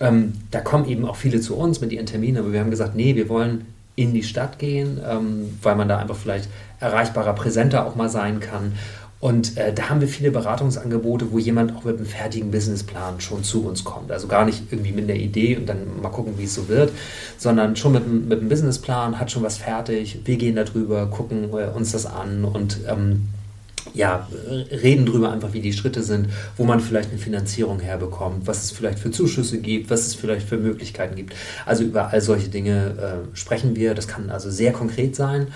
Ähm, 0.00 0.32
da 0.50 0.60
kommen 0.60 0.88
eben 0.88 1.04
auch 1.04 1.16
viele 1.16 1.40
zu 1.40 1.56
uns 1.56 1.80
mit 1.80 1.92
ihren 1.92 2.06
Terminen, 2.06 2.38
aber 2.38 2.52
wir 2.52 2.60
haben 2.60 2.70
gesagt, 2.70 2.96
nee, 2.96 3.14
wir 3.14 3.28
wollen 3.28 3.66
in 3.96 4.14
die 4.14 4.22
Stadt 4.22 4.58
gehen, 4.58 4.98
ähm, 5.06 5.58
weil 5.62 5.76
man 5.76 5.88
da 5.88 5.98
einfach 5.98 6.16
vielleicht 6.16 6.48
erreichbarer, 6.80 7.34
präsenter 7.34 7.86
auch 7.86 7.96
mal 7.96 8.08
sein 8.08 8.40
kann. 8.40 8.72
Und 9.20 9.58
äh, 9.58 9.74
da 9.74 9.90
haben 9.90 10.00
wir 10.00 10.08
viele 10.08 10.30
Beratungsangebote, 10.30 11.30
wo 11.30 11.38
jemand 11.38 11.76
auch 11.76 11.84
mit 11.84 11.98
einem 11.98 12.06
fertigen 12.06 12.50
Businessplan 12.50 13.20
schon 13.20 13.44
zu 13.44 13.66
uns 13.66 13.84
kommt. 13.84 14.10
Also 14.10 14.28
gar 14.28 14.46
nicht 14.46 14.72
irgendwie 14.72 14.92
mit 14.92 15.10
der 15.10 15.16
Idee 15.16 15.58
und 15.58 15.66
dann 15.68 16.00
mal 16.00 16.08
gucken, 16.08 16.38
wie 16.38 16.44
es 16.44 16.54
so 16.54 16.68
wird, 16.68 16.90
sondern 17.36 17.76
schon 17.76 17.92
mit, 17.92 18.06
mit 18.06 18.40
einem 18.40 18.48
Businessplan, 18.48 19.20
hat 19.20 19.30
schon 19.30 19.42
was 19.42 19.58
fertig. 19.58 20.20
Wir 20.24 20.38
gehen 20.38 20.56
darüber, 20.56 21.06
gucken 21.08 21.50
äh, 21.52 21.66
uns 21.76 21.92
das 21.92 22.06
an 22.06 22.46
und 22.46 22.80
ähm, 22.88 23.28
ja, 23.94 24.28
reden 24.48 25.06
drüber 25.06 25.30
einfach, 25.32 25.52
wie 25.52 25.60
die 25.60 25.72
Schritte 25.72 26.02
sind, 26.02 26.28
wo 26.56 26.64
man 26.64 26.80
vielleicht 26.80 27.10
eine 27.10 27.18
Finanzierung 27.18 27.80
herbekommt, 27.80 28.46
was 28.46 28.64
es 28.64 28.70
vielleicht 28.70 28.98
für 28.98 29.10
Zuschüsse 29.10 29.58
gibt, 29.58 29.90
was 29.90 30.06
es 30.06 30.14
vielleicht 30.14 30.48
für 30.48 30.56
Möglichkeiten 30.56 31.16
gibt. 31.16 31.34
Also 31.66 31.84
über 31.84 32.08
all 32.08 32.20
solche 32.20 32.48
Dinge 32.48 33.24
äh, 33.32 33.36
sprechen 33.36 33.76
wir. 33.76 33.94
Das 33.94 34.08
kann 34.08 34.30
also 34.30 34.50
sehr 34.50 34.72
konkret 34.72 35.16
sein. 35.16 35.48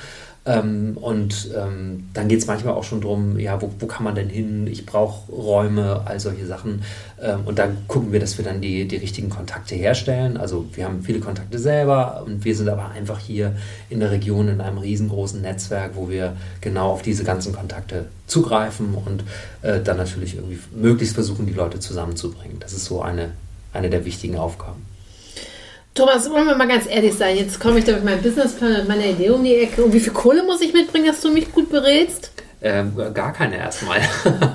Ähm, 0.47 0.99
und 1.01 1.51
ähm, 1.57 2.09
dann 2.13 2.29
geht 2.29 2.39
es 2.39 2.47
manchmal 2.47 2.75
auch 2.75 2.85
schon 2.85 3.01
darum, 3.01 3.39
ja, 3.39 3.61
wo, 3.63 3.71
wo 3.79 3.87
kann 3.87 4.05
man 4.05 4.15
denn 4.15 4.29
hin? 4.29 4.67
Ich 4.67 4.85
brauche 4.85 5.33
Räume, 5.33 6.03
all 6.05 6.21
solche 6.21 6.47
Sachen. 6.47 6.83
Ähm, 7.21 7.41
und 7.47 7.59
dann 7.59 7.79
gucken 7.89 8.13
wir, 8.13 8.21
dass 8.21 8.37
wir 8.37 8.45
dann 8.45 8.61
die, 8.61 8.87
die 8.87 8.97
richtigen 8.97 9.31
Kontakte 9.31 9.75
herstellen. 9.75 10.37
Also 10.37 10.67
wir 10.75 10.85
haben 10.85 11.03
viele 11.03 11.21
Kontakte 11.21 11.59
selber 11.59 12.23
und 12.27 12.45
wir 12.45 12.55
sind 12.55 12.69
aber 12.69 12.91
einfach 12.91 13.21
hier 13.21 13.57
in 13.89 14.01
der 14.01 14.11
Region 14.11 14.49
in 14.49 14.61
einem 14.61 14.79
riesengroßen 14.79 15.41
Netzwerk, 15.41 15.93
wo 15.95 16.11
wir 16.11 16.37
genau 16.61 16.91
auf 16.91 17.01
diese 17.01 17.25
ganzen 17.25 17.55
Kontakte 17.55 18.07
zugreifen 18.27 18.95
und 18.95 19.25
äh, 19.63 19.81
dann 19.81 19.97
natürlich 19.97 20.35
irgendwie 20.35 20.59
möglichst 20.75 21.15
versuchen, 21.15 21.47
die 21.47 21.55
Leute 21.55 21.81
zusammenzubringen. 21.81 22.59
Das 22.61 22.75
ist 22.75 22.85
so 22.85 23.01
eine, 23.01 23.31
eine 23.73 23.89
der 23.89 24.05
wichtigen 24.05 24.37
Aufgaben. 24.37 24.94
Thomas, 25.95 26.29
wollen 26.29 26.49
wir 26.49 26.57
mal 26.57 26.67
ganz 26.67 26.89
ehrlich 26.89 27.15
sein. 27.15 27.37
Jetzt 27.37 27.61
komme 27.61 27.79
ich 27.79 27.85
da 27.85 27.93
mit 27.93 28.05
meinem 28.05 28.21
Businessplan 28.21 28.81
und 28.81 28.89
meiner 28.89 29.07
Idee 29.07 29.31
um 29.31 29.45
die 29.45 29.55
Ecke. 29.55 29.85
Und 29.85 29.93
wie 29.93 30.01
viel 30.01 30.13
Kohle 30.13 30.43
muss 30.43 30.61
ich 30.61 30.73
mitbringen, 30.73 31.07
dass 31.07 31.21
du 31.21 31.31
mich 31.31 31.53
gut 31.53 31.71
berätst? 31.71 32.33
Ähm, 32.67 32.93
gar 33.13 33.35
keine 33.35 33.59
erstmal. 33.59 34.01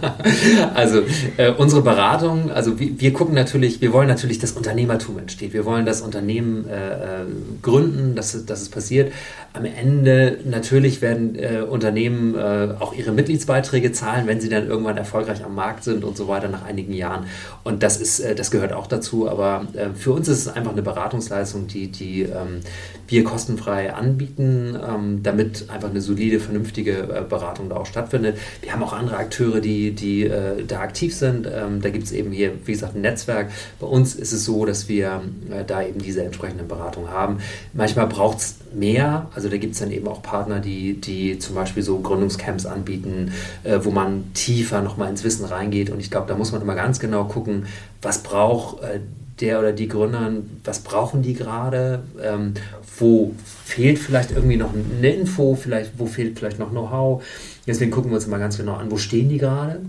also 0.74 1.04
äh, 1.38 1.52
unsere 1.52 1.84
Beratung, 1.84 2.50
also 2.50 2.80
wir, 2.80 3.00
wir, 3.00 3.14
gucken 3.14 3.36
natürlich, 3.36 3.82
wir 3.82 3.94
wollen 3.94 4.08
natürlich, 4.08 4.40
dass 4.40 4.54
Unternehmertum 4.54 5.20
entsteht. 5.20 5.54
Wir 5.54 5.64
wollen 5.64 5.86
das 5.86 6.02
Unternehmen 6.02 6.68
äh, 6.68 7.22
äh, 7.22 7.26
gründen, 7.62 8.16
dass, 8.16 8.48
dass 8.48 8.64
es 8.64 8.70
passiert. 8.70 9.14
Am 9.54 9.64
Ende 9.64 10.40
natürlich 10.44 11.04
werden 11.04 11.36
äh, 11.36 11.62
Unternehmen 11.62 12.34
äh, 12.34 12.70
auch 12.80 12.96
ihre 12.96 13.12
Mitgliedsbeiträge 13.12 13.92
zahlen, 13.92 14.26
wenn 14.26 14.42
sie 14.42 14.50
dann 14.50 14.68
irgendwann 14.68 14.98
erfolgreich 14.98 15.46
am 15.46 15.54
Markt 15.54 15.84
sind 15.84 16.04
und 16.04 16.18
so 16.18 16.28
weiter 16.28 16.48
nach 16.48 16.66
einigen 16.66 16.94
Jahren. 16.94 17.28
Und 17.64 17.84
das 17.84 18.02
ist, 18.02 18.22
äh, 18.22 18.34
das 18.34 18.50
gehört 18.50 18.74
auch 18.74 18.88
dazu. 18.88 19.30
Aber 19.30 19.68
für 19.94 20.14
uns 20.14 20.28
ist 20.28 20.40
es 20.40 20.48
einfach 20.48 20.72
eine 20.72 20.82
Beratungsleistung, 20.82 21.68
die, 21.68 21.92
die 21.92 22.24
ähm, 22.24 22.62
wir 23.08 23.24
kostenfrei 23.24 23.94
anbieten, 23.94 24.76
ähm, 24.76 25.22
damit 25.22 25.70
einfach 25.70 25.92
eine 25.92 26.02
solide, 26.02 26.40
vernünftige 26.40 27.26
Beratung 27.30 27.70
da 27.70 27.76
auch 27.76 27.86
stattfindet 27.86 27.99
stattfindet. 28.00 28.38
Wir 28.62 28.72
haben 28.72 28.84
auch 28.84 28.94
andere 28.94 29.18
Akteure, 29.18 29.60
die, 29.60 29.92
die 29.92 30.24
äh, 30.24 30.64
da 30.66 30.80
aktiv 30.80 31.16
sind. 31.16 31.48
Ähm, 31.48 31.82
da 31.82 31.90
gibt 31.90 32.06
es 32.06 32.12
eben 32.12 32.32
hier, 32.32 32.54
wie 32.66 32.72
gesagt, 32.72 32.96
ein 32.96 33.02
Netzwerk. 33.02 33.50
Bei 33.80 33.88
uns 33.88 34.16
ist 34.16 34.32
es 34.32 34.46
so, 34.46 34.66
dass 34.66 34.88
wir 34.88 35.22
äh, 35.52 35.64
da 35.66 35.84
eben 35.84 36.00
diese 36.00 36.24
entsprechende 36.24 36.64
Beratung 36.64 37.10
haben. 37.10 37.40
Manchmal 37.74 38.08
braucht 38.08 38.38
es 38.40 38.56
mehr. 38.74 39.28
Also 39.36 39.50
da 39.50 39.58
gibt 39.58 39.74
es 39.74 39.80
dann 39.80 39.92
eben 39.92 40.08
auch 40.08 40.22
Partner, 40.22 40.60
die, 40.60 41.00
die 41.00 41.40
zum 41.40 41.56
Beispiel 41.56 41.84
so 41.84 42.00
Gründungscamps 42.00 42.66
anbieten, 42.66 43.34
äh, 43.64 43.80
wo 43.84 43.92
man 43.92 44.34
tiefer 44.34 44.82
nochmal 44.82 45.10
ins 45.10 45.24
Wissen 45.24 45.46
reingeht. 45.46 45.90
Und 45.90 46.00
ich 46.00 46.10
glaube, 46.10 46.28
da 46.28 46.36
muss 46.36 46.52
man 46.52 46.62
immer 46.62 46.76
ganz 46.76 47.00
genau 47.00 47.26
gucken, 47.26 47.66
was 48.02 48.24
braucht 48.24 48.82
äh, 48.84 49.00
der 49.42 49.60
oder 49.60 49.72
die 49.72 49.88
Gründer, 49.88 50.32
was 50.64 50.80
brauchen 50.80 51.22
die 51.22 51.34
gerade, 51.34 52.04
ähm, 52.22 52.54
wo 52.98 53.34
fehlt 53.66 54.00
vielleicht 54.00 54.32
irgendwie 54.32 54.58
noch 54.58 54.74
eine 54.74 55.14
Info, 55.14 55.56
vielleicht, 55.56 55.98
wo 55.98 56.06
fehlt 56.06 56.38
vielleicht 56.40 56.60
noch 56.60 56.72
Know-how. 56.72 57.24
Deswegen 57.66 57.92
gucken 57.92 58.12
wir 58.12 58.16
uns 58.16 58.28
mal 58.28 58.40
ganz 58.40 58.58
genau 58.58 58.76
an, 58.76 58.92
wo 58.92 58.98
stehen 58.98 59.30
die 59.30 59.38
gerade 59.38 59.82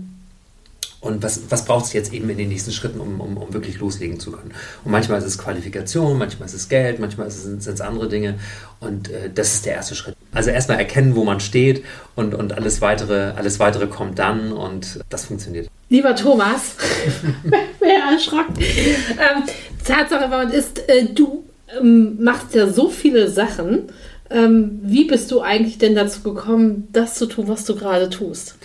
und 1.01 1.23
was, 1.23 1.41
was 1.49 1.65
braucht 1.65 1.85
es 1.85 1.93
jetzt 1.93 2.13
eben 2.13 2.29
in 2.29 2.37
den 2.37 2.49
nächsten 2.49 2.71
Schritten, 2.71 2.99
um, 2.99 3.19
um, 3.19 3.37
um 3.37 3.53
wirklich 3.53 3.79
loslegen 3.79 4.19
zu 4.19 4.31
können. 4.31 4.53
Und 4.85 4.91
manchmal 4.91 5.17
ist 5.17 5.25
es 5.25 5.37
Qualifikation, 5.37 6.17
manchmal 6.17 6.47
ist 6.47 6.53
es 6.53 6.69
Geld, 6.69 6.99
manchmal 6.99 7.29
sind 7.31 7.65
es 7.65 7.81
andere 7.81 8.07
Dinge 8.07 8.35
und 8.79 9.09
äh, 9.09 9.29
das 9.33 9.55
ist 9.55 9.65
der 9.65 9.73
erste 9.73 9.95
Schritt. 9.95 10.15
Also 10.33 10.49
erstmal 10.49 10.77
erkennen, 10.77 11.15
wo 11.15 11.23
man 11.23 11.39
steht 11.39 11.83
und, 12.15 12.33
und 12.33 12.53
alles, 12.53 12.81
weitere, 12.81 13.31
alles 13.35 13.59
weitere 13.59 13.87
kommt 13.87 14.19
dann 14.19 14.51
und 14.53 15.01
das 15.09 15.25
funktioniert. 15.25 15.69
Lieber 15.89 16.15
Thomas, 16.15 16.75
wer 17.79 18.13
erschrocken. 18.13 18.55
Ähm, 18.57 19.43
Tatsache 19.85 20.31
war 20.31 20.53
ist, 20.53 20.87
äh, 20.89 21.05
du 21.05 21.43
ähm, 21.79 22.23
machst 22.23 22.55
ja 22.55 22.67
so 22.67 22.89
viele 22.89 23.29
Sachen 23.29 23.89
ähm, 24.31 24.79
wie 24.81 25.05
bist 25.05 25.29
du 25.31 25.41
eigentlich 25.41 25.77
denn 25.77 25.95
dazu 25.95 26.21
gekommen, 26.21 26.87
das 26.93 27.15
zu 27.15 27.25
tun, 27.25 27.47
was 27.47 27.65
du 27.65 27.75
gerade 27.75 28.09
tust? 28.09 28.55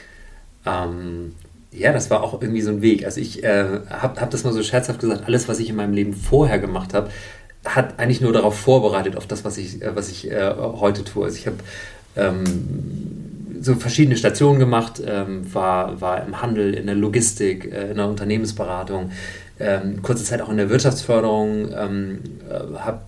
Ähm, 0.64 1.32
ja, 1.72 1.92
das 1.92 2.08
war 2.10 2.22
auch 2.22 2.40
irgendwie 2.40 2.62
so 2.62 2.70
ein 2.70 2.82
Weg. 2.82 3.04
Also 3.04 3.20
ich 3.20 3.42
äh, 3.42 3.80
habe 3.90 4.20
hab 4.20 4.30
das 4.30 4.44
mal 4.44 4.52
so 4.52 4.62
scherzhaft 4.62 5.00
gesagt, 5.00 5.24
alles, 5.26 5.48
was 5.48 5.58
ich 5.58 5.68
in 5.68 5.76
meinem 5.76 5.92
Leben 5.92 6.14
vorher 6.14 6.58
gemacht 6.58 6.94
habe, 6.94 7.10
hat 7.66 7.98
eigentlich 7.98 8.20
nur 8.20 8.32
darauf 8.32 8.58
vorbereitet, 8.58 9.16
auf 9.16 9.26
das, 9.26 9.44
was 9.44 9.58
ich, 9.58 9.82
äh, 9.82 9.94
was 9.94 10.08
ich 10.08 10.30
äh, 10.30 10.54
heute 10.56 11.04
tue. 11.04 11.24
Also 11.24 11.36
ich 11.36 11.46
habe 11.46 11.56
ähm, 12.16 12.44
so 13.60 13.74
verschiedene 13.74 14.16
Stationen 14.16 14.58
gemacht, 14.58 15.02
ähm, 15.04 15.52
war, 15.52 16.00
war 16.00 16.24
im 16.24 16.40
Handel, 16.40 16.74
in 16.74 16.86
der 16.86 16.94
Logistik, 16.94 17.72
äh, 17.72 17.90
in 17.90 17.96
der 17.96 18.08
Unternehmensberatung, 18.08 19.10
ähm, 19.58 20.02
kurze 20.02 20.24
Zeit 20.24 20.40
auch 20.42 20.50
in 20.50 20.56
der 20.56 20.70
Wirtschaftsförderung, 20.70 21.72
ähm, 21.72 22.18
äh, 22.48 22.78
habe 22.78 23.00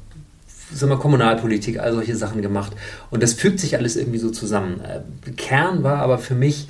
sagen 0.73 0.93
wir, 0.93 0.99
Kommunalpolitik, 0.99 1.79
all 1.79 1.95
solche 1.95 2.17
Sachen 2.17 2.43
gemacht. 2.43 2.73
Und 3.11 3.23
das 3.23 3.33
fügt 3.33 3.61
sich 3.61 3.77
alles 3.77 3.97
irgendwie 3.97 4.19
so 4.19 4.31
zusammen. 4.31 4.81
Äh, 4.81 5.31
Kern 5.33 5.83
war 5.83 5.99
aber 5.99 6.19
für 6.19 6.35
mich, 6.35 6.69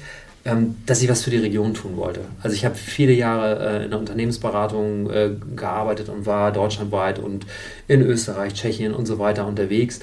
dass 0.86 1.02
ich 1.02 1.10
was 1.10 1.22
für 1.22 1.30
die 1.30 1.38
Region 1.38 1.74
tun 1.74 1.96
wollte. 1.96 2.20
Also 2.42 2.54
ich 2.54 2.64
habe 2.64 2.74
viele 2.74 3.12
Jahre 3.12 3.80
äh, 3.80 3.84
in 3.84 3.90
der 3.90 3.98
Unternehmensberatung 3.98 5.10
äh, 5.10 5.30
gearbeitet 5.54 6.08
und 6.08 6.24
war 6.24 6.52
deutschlandweit 6.52 7.18
und 7.18 7.44
in 7.86 8.00
Österreich, 8.00 8.54
Tschechien 8.54 8.94
und 8.94 9.06
so 9.06 9.18
weiter 9.18 9.46
unterwegs. 9.46 10.00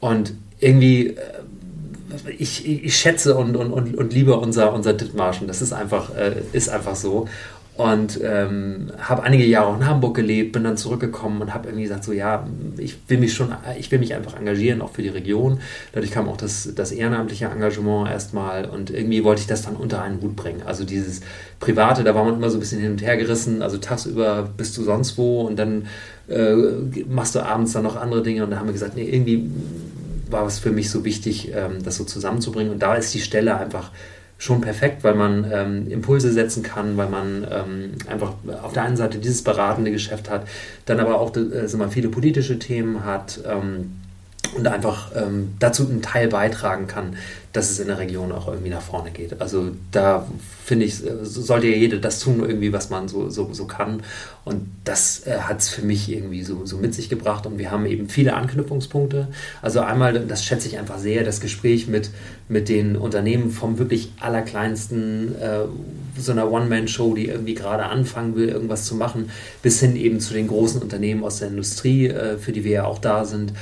Und 0.00 0.34
irgendwie 0.58 1.16
ich, 2.38 2.66
ich, 2.66 2.96
schätze 2.96 3.34
und, 3.34 3.56
und, 3.56 3.72
und, 3.72 3.96
und 3.96 4.12
liebe 4.12 4.36
unser, 4.36 4.72
unser 4.72 4.92
Dithmarschen. 4.92 5.48
Das 5.48 5.60
ist 5.60 5.72
einfach, 5.72 6.10
ist 6.52 6.68
einfach 6.68 6.94
so 6.94 7.28
und 7.76 8.20
ähm, 8.22 8.92
habe 8.98 9.24
einige 9.24 9.44
Jahre 9.44 9.66
auch 9.66 9.76
in 9.76 9.86
Hamburg 9.86 10.14
gelebt, 10.14 10.52
bin 10.52 10.62
dann 10.62 10.76
zurückgekommen 10.76 11.42
und 11.42 11.52
habe 11.52 11.66
irgendwie 11.66 11.82
gesagt, 11.82 12.04
so 12.04 12.12
ja, 12.12 12.46
ich 12.78 12.96
will 13.08 13.18
mich 13.18 13.34
schon, 13.34 13.52
ich 13.76 13.90
will 13.90 13.98
mich 13.98 14.14
einfach 14.14 14.38
engagieren, 14.38 14.80
auch 14.80 14.92
für 14.92 15.02
die 15.02 15.08
Region. 15.08 15.58
Dadurch 15.92 16.12
kam 16.12 16.28
auch 16.28 16.36
das, 16.36 16.72
das 16.76 16.92
ehrenamtliche 16.92 17.46
Engagement 17.46 18.08
erstmal 18.08 18.66
und 18.66 18.90
irgendwie 18.90 19.24
wollte 19.24 19.40
ich 19.40 19.48
das 19.48 19.62
dann 19.62 19.74
unter 19.74 20.02
einen 20.02 20.20
Hut 20.20 20.36
bringen. 20.36 20.62
Also 20.64 20.84
dieses 20.84 21.22
Private, 21.58 22.04
da 22.04 22.14
war 22.14 22.24
man 22.24 22.34
immer 22.34 22.48
so 22.48 22.58
ein 22.58 22.60
bisschen 22.60 22.80
hin 22.80 22.92
und 22.92 23.02
her 23.02 23.16
gerissen, 23.16 23.60
also 23.60 23.78
tagsüber 23.78 24.48
bist 24.56 24.76
du 24.76 24.84
sonst 24.84 25.18
wo 25.18 25.40
und 25.40 25.58
dann 25.58 25.88
äh, 26.28 26.54
machst 27.08 27.34
du 27.34 27.40
abends 27.40 27.72
dann 27.72 27.82
noch 27.82 27.96
andere 27.96 28.22
Dinge 28.22 28.44
und 28.44 28.50
da 28.50 28.58
haben 28.58 28.66
wir 28.66 28.72
gesagt, 28.72 28.94
nee, 28.94 29.08
irgendwie 29.08 29.50
war 30.30 30.46
es 30.46 30.60
für 30.60 30.70
mich 30.70 30.90
so 30.90 31.04
wichtig, 31.04 31.52
ähm, 31.52 31.82
das 31.82 31.96
so 31.96 32.04
zusammenzubringen 32.04 32.72
und 32.72 32.82
da 32.82 32.94
ist 32.94 33.12
die 33.14 33.20
Stelle 33.20 33.56
einfach 33.56 33.90
schon 34.44 34.60
perfekt, 34.60 35.02
weil 35.04 35.14
man 35.14 35.50
ähm, 35.50 35.90
Impulse 35.90 36.30
setzen 36.30 36.62
kann, 36.62 36.98
weil 36.98 37.08
man 37.08 37.46
ähm, 37.50 37.92
einfach 38.10 38.34
auf 38.62 38.74
der 38.74 38.82
einen 38.82 38.96
Seite 38.96 39.18
dieses 39.18 39.42
beratende 39.42 39.90
Geschäft 39.90 40.28
hat, 40.28 40.46
dann 40.84 41.00
aber 41.00 41.18
auch 41.18 41.34
äh, 41.34 41.66
sind 41.66 41.92
viele 41.92 42.08
politische 42.08 42.58
Themen 42.58 43.04
hat. 43.04 43.40
Ähm, 43.46 43.92
und 44.54 44.66
einfach 44.66 45.10
ähm, 45.16 45.54
dazu 45.58 45.88
einen 45.88 46.02
Teil 46.02 46.28
beitragen 46.28 46.86
kann, 46.86 47.16
dass 47.54 47.70
es 47.70 47.78
in 47.78 47.86
der 47.86 47.98
Region 47.98 48.32
auch 48.32 48.48
irgendwie 48.48 48.70
nach 48.70 48.82
vorne 48.82 49.12
geht. 49.12 49.40
Also 49.40 49.70
da 49.92 50.26
finde 50.64 50.86
ich, 50.86 50.96
sollte 51.22 51.68
ja 51.68 51.76
jeder 51.76 51.98
das 51.98 52.18
tun, 52.18 52.40
irgendwie, 52.40 52.72
was 52.72 52.90
man 52.90 53.06
so, 53.06 53.30
so, 53.30 53.52
so 53.52 53.66
kann. 53.66 54.02
Und 54.44 54.66
das 54.82 55.24
äh, 55.24 55.38
hat 55.38 55.60
es 55.60 55.68
für 55.68 55.82
mich 55.82 56.10
irgendwie 56.10 56.42
so, 56.42 56.66
so 56.66 56.78
mit 56.78 56.94
sich 56.94 57.08
gebracht. 57.08 57.46
Und 57.46 57.58
wir 57.58 57.70
haben 57.70 57.86
eben 57.86 58.08
viele 58.08 58.34
Anknüpfungspunkte. 58.34 59.28
Also 59.62 59.80
einmal, 59.80 60.26
das 60.26 60.44
schätze 60.44 60.66
ich 60.66 60.78
einfach 60.78 60.98
sehr, 60.98 61.22
das 61.22 61.40
Gespräch 61.40 61.86
mit, 61.86 62.10
mit 62.48 62.68
den 62.68 62.96
Unternehmen 62.96 63.50
vom 63.50 63.78
wirklich 63.78 64.12
allerkleinsten, 64.18 65.40
äh, 65.40 65.60
so 66.18 66.32
einer 66.32 66.50
One-Man-Show, 66.50 67.14
die 67.14 67.28
irgendwie 67.28 67.54
gerade 67.54 67.84
anfangen 67.84 68.34
will, 68.34 68.48
irgendwas 68.48 68.84
zu 68.84 68.96
machen, 68.96 69.30
bis 69.62 69.78
hin 69.78 69.94
eben 69.94 70.18
zu 70.18 70.34
den 70.34 70.48
großen 70.48 70.82
Unternehmen 70.82 71.22
aus 71.22 71.38
der 71.38 71.48
Industrie, 71.48 72.08
äh, 72.08 72.36
für 72.36 72.50
die 72.50 72.64
wir 72.64 72.72
ja 72.72 72.84
auch 72.84 72.98
da 72.98 73.24
sind. 73.24 73.52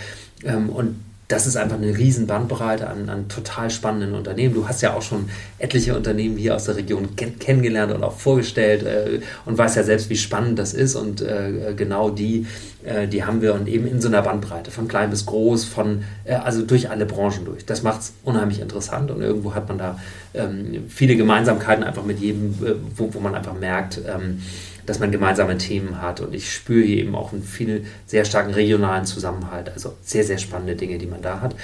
Ähm, 0.45 0.69
und 0.69 0.97
das 1.33 1.47
ist 1.47 1.57
einfach 1.57 1.77
eine 1.77 1.97
riesen 1.97 2.27
Bandbreite 2.27 2.89
an, 2.89 3.09
an, 3.09 3.29
total 3.29 3.71
spannenden 3.71 4.15
Unternehmen. 4.15 4.55
Du 4.55 4.69
hast 4.69 4.83
ja 4.83 4.93
auch 4.93 5.01
schon 5.01 5.31
etliche 5.59 5.97
Unternehmen 5.97 6.37
hier 6.37 6.55
aus 6.55 6.65
der 6.65 6.77
Region 6.77 7.17
kenn 7.17 7.39
kennengelernt 7.39 7.93
und 7.93 8.05
auch 8.05 8.19
vorgestellt 8.19 8.83
äh, 8.83 9.21
und 9.47 9.57
weißt 9.57 9.77
ja 9.77 9.83
selbst, 9.83 10.11
wie 10.11 10.17
spannend 10.17 10.59
das 10.59 10.75
ist. 10.75 10.95
Und 10.95 11.23
äh, 11.23 11.73
genau 11.75 12.11
die, 12.11 12.47
äh, 12.85 13.09
die 13.09 13.25
haben 13.25 13.41
wir 13.41 13.55
und 13.55 13.67
eben 13.67 13.87
in 13.87 14.01
so 14.01 14.09
einer 14.09 14.21
Bandbreite, 14.21 14.71
von 14.71 14.89
klein 14.89 15.09
bis 15.09 15.25
groß, 15.25 15.65
von 15.65 16.05
äh, 16.25 16.35
also 16.35 16.63
durch 16.63 16.91
alle 16.91 17.07
Branchen 17.07 17.47
durch. 17.47 17.65
Das 17.65 17.83
macht 17.83 18.03
es 18.03 18.13
unheimlich 18.25 18.61
interessant 18.61 19.11
und 19.11 19.23
irgendwo 19.23 19.55
hat 19.55 19.69
man 19.69 19.79
da 19.79 19.99
ähm, 20.35 20.85
viele 20.89 21.17
Gemeinsamkeiten 21.17 21.83
einfach 21.83 22.05
mit 22.05 22.19
jedem, 22.21 22.51
äh, 22.63 22.75
wo, 22.95 23.15
wo, 23.15 23.21
man 23.21 23.35
einfach 23.35 23.55
merkt, 23.55 24.01
ähm, 24.07 24.43
dass 24.87 24.99
man 24.99 25.13
gemeinsame 25.13 25.59
Themen 25.59 26.01
hat. 26.03 26.21
Und 26.21 26.35
ich 26.35 26.53
spüre 26.53 26.85
hier 26.85 26.99
eben 26.99 27.15
auch 27.15 27.33
einen 27.33 27.43
viel 27.43 27.85
sehr 28.07 28.25
starken 28.25 28.53
regionalen 28.53 29.05
Zusammenhalt. 29.05 29.71
Also 29.71 29.95
sehr, 30.03 30.25
sehr 30.25 30.39
spannende 30.39 30.77
Dinge, 30.77 30.99
die 30.99 31.07
man 31.07 31.23
da 31.23 31.41
hat. 31.41 31.55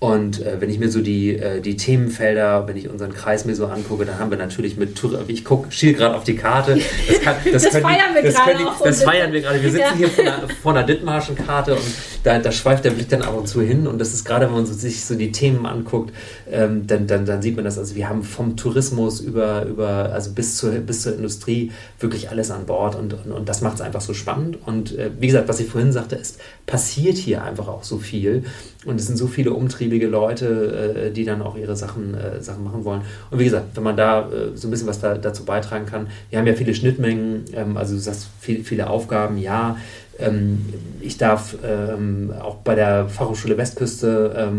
Und 0.00 0.42
äh, 0.42 0.60
wenn 0.60 0.68
ich 0.68 0.78
mir 0.78 0.90
so 0.90 1.00
die, 1.00 1.36
äh, 1.36 1.60
die 1.60 1.76
Themenfelder, 1.76 2.68
wenn 2.68 2.76
ich 2.76 2.90
unseren 2.90 3.14
Kreis 3.14 3.46
mir 3.46 3.54
so 3.54 3.66
angucke, 3.66 4.04
dann 4.04 4.18
haben 4.18 4.30
wir 4.30 4.36
natürlich 4.36 4.76
mit 4.76 4.96
Tour 4.96 5.24
ich 5.28 5.44
gucke, 5.44 5.72
schiel 5.72 5.94
gerade 5.94 6.14
auf 6.14 6.24
die 6.24 6.36
Karte. 6.36 6.78
Das, 7.06 7.20
kann, 7.20 7.36
das, 7.50 7.62
das 7.62 7.76
feiern 7.78 8.14
wir 8.14 8.22
gerade. 8.22 8.64
Das, 8.82 9.02
feiern 9.02 9.32
wir 9.32 9.40
gerade. 9.40 9.62
Wir 9.62 9.70
sitzen 9.70 9.80
ja. 9.80 9.94
hier 9.96 10.08
vor 10.08 10.24
einer, 10.24 10.48
vor 10.62 10.72
einer 10.72 10.82
Dithmarschen 10.84 11.36
Karte 11.36 11.74
und 11.74 11.84
da, 12.22 12.38
da 12.38 12.52
schweift 12.52 12.84
der 12.84 12.90
Blick 12.90 13.08
dann 13.08 13.22
ab 13.22 13.36
und 13.36 13.46
zu 13.46 13.60
hin. 13.62 13.86
Und 13.86 13.98
das 13.98 14.12
ist 14.12 14.24
gerade, 14.24 14.46
wenn 14.46 14.54
man 14.54 14.66
so, 14.66 14.74
sich 14.74 15.04
so 15.04 15.14
die 15.14 15.32
Themen 15.32 15.64
anguckt, 15.66 16.12
ähm, 16.50 16.86
dann, 16.86 17.06
dann, 17.06 17.24
dann 17.24 17.40
sieht 17.42 17.56
man 17.56 17.64
das. 17.64 17.78
Also 17.78 17.94
wir 17.94 18.08
haben 18.08 18.22
vom 18.22 18.56
Tourismus 18.56 19.20
über, 19.20 19.64
über 19.64 20.12
also 20.12 20.32
bis 20.32 20.56
zur, 20.56 20.72
bis 20.72 21.02
zur 21.02 21.14
Industrie 21.14 21.72
wirklich 22.00 22.30
alles 22.30 22.50
an 22.50 22.66
Bord 22.66 22.94
und, 22.96 23.14
und, 23.14 23.32
und 23.32 23.48
das 23.48 23.60
macht 23.60 23.76
es 23.76 23.80
einfach 23.80 24.00
so 24.00 24.14
spannend. 24.14 24.58
Und 24.66 24.96
äh, 24.98 25.10
wie 25.18 25.26
gesagt, 25.26 25.48
was 25.48 25.60
ich 25.60 25.68
vorhin 25.68 25.92
sagte, 25.92 26.16
ist, 26.16 26.40
passiert 26.66 27.16
hier 27.16 27.42
einfach 27.42 27.68
auch 27.68 27.84
so 27.84 27.98
viel. 27.98 28.44
Und 28.84 29.00
es 29.00 29.06
sind 29.06 29.16
so 29.16 29.26
viele 29.26 29.52
umtriebige 29.52 30.06
Leute, 30.06 31.06
äh, 31.06 31.10
die 31.10 31.24
dann 31.24 31.42
auch 31.42 31.56
ihre 31.56 31.76
Sachen, 31.76 32.14
äh, 32.14 32.40
Sachen 32.42 32.64
machen 32.64 32.84
wollen. 32.84 33.02
Und 33.30 33.38
wie 33.38 33.44
gesagt, 33.44 33.68
wenn 33.74 33.82
man 33.82 33.96
da 33.96 34.28
äh, 34.28 34.56
so 34.56 34.68
ein 34.68 34.70
bisschen 34.70 34.86
was 34.86 35.00
da, 35.00 35.16
dazu 35.16 35.44
beitragen 35.44 35.86
kann, 35.86 36.08
wir 36.30 36.38
haben 36.38 36.46
ja 36.46 36.54
viele 36.54 36.74
Schnittmengen, 36.74 37.44
ähm, 37.54 37.76
also 37.76 37.94
du 37.94 38.00
sagst 38.00 38.28
viel, 38.40 38.64
viele 38.64 38.88
Aufgaben, 38.88 39.38
ja. 39.38 39.76
Ähm, 40.18 40.64
ich 41.00 41.16
darf 41.16 41.56
ähm, 41.64 42.32
auch 42.40 42.56
bei 42.56 42.74
der 42.74 43.08
Fachhochschule 43.08 43.58
Westküste, 43.58 44.50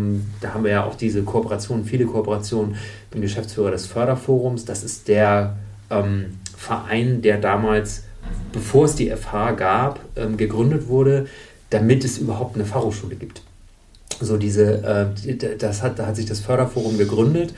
da 0.42 0.54
haben 0.54 0.64
wir 0.64 0.72
ja 0.72 0.84
auch 0.84 0.96
diese 0.96 1.24
Kooperationen, 1.24 1.86
viele 1.86 2.06
Kooperationen, 2.06 2.76
bin 3.10 3.22
Geschäftsführer 3.22 3.72
des 3.72 3.86
Förderforums. 3.86 4.66
Das 4.66 4.84
ist 4.84 5.08
der 5.08 5.56
Verein, 6.56 7.22
der 7.22 7.38
damals, 7.40 8.04
bevor 8.52 8.86
es 8.86 8.96
die 8.96 9.10
FH 9.10 9.52
gab, 9.54 10.00
gegründet 10.38 10.88
wurde 10.88 11.28
damit 11.70 12.06
es 12.06 12.18
überhaupt 12.18 12.56
eine 12.56 12.66
Fachhochschule 12.66 13.16
gibt. 13.16 13.42
So 14.22 14.38
diese, 14.38 15.14
äh, 15.28 15.56
das 15.58 15.82
hat, 15.82 16.00
da 16.00 16.08
hat 16.08 16.16
sich 16.16 16.26
das 16.26 16.40
Förderforum 16.40 16.98
gegründet 16.98 17.54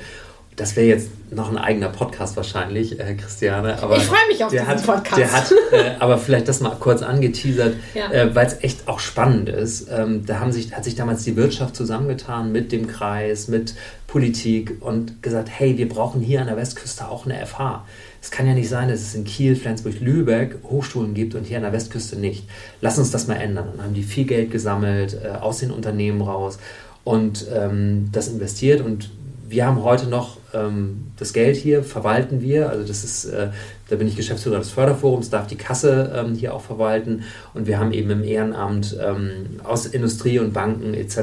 das 0.58 0.76
wäre 0.76 0.88
jetzt 0.88 1.10
noch 1.30 1.52
ein 1.52 1.58
eigener 1.58 1.90
Podcast 1.90 2.36
wahrscheinlich, 2.36 3.00
äh, 3.00 3.14
Christiane. 3.14 3.82
Aber 3.82 3.96
ich 3.96 4.04
freue 4.04 4.28
mich 4.28 4.44
auf 4.44 4.50
diesen 4.50 4.68
hat, 4.68 4.84
Podcast. 4.84 5.18
Der 5.18 5.32
hat, 5.32 5.52
äh, 5.72 5.92
aber 6.00 6.18
vielleicht 6.18 6.48
das 6.48 6.62
mal 6.62 6.76
kurz 6.80 7.04
angeteasert, 7.04 7.76
ja. 7.94 8.12
äh, 8.12 8.36
weil 8.36 8.48
es 8.48 8.64
echt 8.64 8.88
auch 8.88 9.00
spannend 9.00 9.50
ist. 9.50 9.88
Ähm, 9.92 10.26
da 10.26 10.40
haben 10.40 10.52
sich, 10.52 10.76
hat 10.76 10.84
sich 10.84 10.96
damals 10.96 11.24
die 11.24 11.36
Wirtschaft 11.36 11.76
zusammengetan 11.76 12.52
mit 12.52 12.72
dem 12.72 12.88
Kreis, 12.88 13.48
mit 13.48 13.76
Politik 14.08 14.78
und 14.80 15.22
gesagt, 15.22 15.50
hey, 15.52 15.78
wir 15.78 15.88
brauchen 15.88 16.22
hier 16.22 16.42
an 16.42 16.48
der 16.48 16.58
Westküste 16.58 17.08
auch 17.08 17.26
eine 17.26 17.46
FH. 17.46 17.86
Es 18.28 18.32
kann 18.32 18.46
ja 18.46 18.54
nicht 18.54 18.68
sein, 18.68 18.90
dass 18.90 19.00
es 19.00 19.16
in 19.16 19.24
Kiel, 19.24 19.56
Flensburg, 19.56 20.02
Lübeck 20.02 20.58
Hochschulen 20.66 21.14
gibt 21.14 21.34
und 21.34 21.46
hier 21.46 21.56
an 21.56 21.64
der 21.64 21.72
Westküste 21.72 22.18
nicht. 22.18 22.44
Lass 22.82 23.00
uns 23.00 23.10
das 23.10 23.26
mal 23.28 23.36
ändern. 23.36 23.70
Und 23.70 23.82
haben 23.82 23.94
die 23.94 24.04
viel 24.04 24.26
Geld 24.26 24.52
gesammelt, 24.52 25.18
äh, 25.24 25.30
aus 25.30 25.60
den 25.60 25.72
Unternehmen 25.72 26.22
raus 26.22 26.60
und 27.06 27.48
ähm, 27.56 28.10
das 28.12 28.28
investiert 28.28 28.82
und 28.82 29.12
wir 29.48 29.66
haben 29.66 29.82
heute 29.82 30.08
noch 30.08 30.40
ähm, 30.54 31.06
das 31.16 31.32
Geld 31.32 31.56
hier, 31.56 31.82
verwalten 31.82 32.42
wir. 32.42 32.70
Also 32.70 32.86
das 32.86 33.06
ist, 33.06 33.26
äh, 33.26 33.48
da 33.88 33.96
bin 33.96 34.10
ich 34.10 34.18
Geschäftsführer 34.18 34.60
des 34.60 34.72
Förderforums, 34.72 35.30
darf 35.30 35.48
die 35.48 35.56
Kasse 35.56 36.12
ähm, 36.14 36.36
hier 36.36 36.54
auch 36.54 36.62
verwalten. 36.62 37.24
Und 37.54 37.66
wir 37.66 37.80
haben 37.80 37.94
eben 37.94 38.10
im 38.10 38.26
Ehrenamt 38.26 38.98
ähm, 39.02 39.62
aus 39.64 39.86
Industrie 39.86 40.40
und 40.40 40.52
Banken 40.52 40.94
etc. 40.94 41.18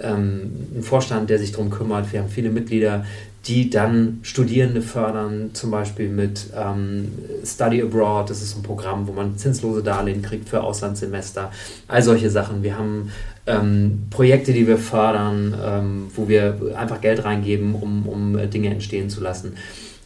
Ähm, 0.00 0.52
einen 0.72 0.82
Vorstand, 0.82 1.28
der 1.28 1.38
sich 1.38 1.52
darum 1.52 1.68
kümmert. 1.68 2.10
Wir 2.10 2.20
haben 2.20 2.30
viele 2.30 2.48
Mitglieder, 2.48 3.04
die 3.46 3.70
dann 3.70 4.20
Studierende 4.22 4.82
fördern, 4.82 5.50
zum 5.52 5.72
Beispiel 5.72 6.08
mit 6.08 6.50
ähm, 6.56 7.10
Study 7.44 7.82
Abroad. 7.82 8.30
Das 8.30 8.40
ist 8.40 8.56
ein 8.56 8.62
Programm, 8.62 9.08
wo 9.08 9.12
man 9.12 9.36
zinslose 9.36 9.82
Darlehen 9.82 10.22
kriegt 10.22 10.48
für 10.48 10.62
Auslandssemester. 10.62 11.50
All 11.88 12.02
solche 12.02 12.30
Sachen. 12.30 12.62
Wir 12.62 12.78
haben 12.78 13.10
ähm, 13.46 14.06
Projekte, 14.10 14.52
die 14.52 14.68
wir 14.68 14.78
fördern, 14.78 15.54
ähm, 15.60 16.10
wo 16.14 16.28
wir 16.28 16.76
einfach 16.76 17.00
Geld 17.00 17.24
reingeben, 17.24 17.74
um, 17.74 18.06
um 18.06 18.38
äh, 18.38 18.46
Dinge 18.46 18.70
entstehen 18.70 19.10
zu 19.10 19.20
lassen, 19.20 19.56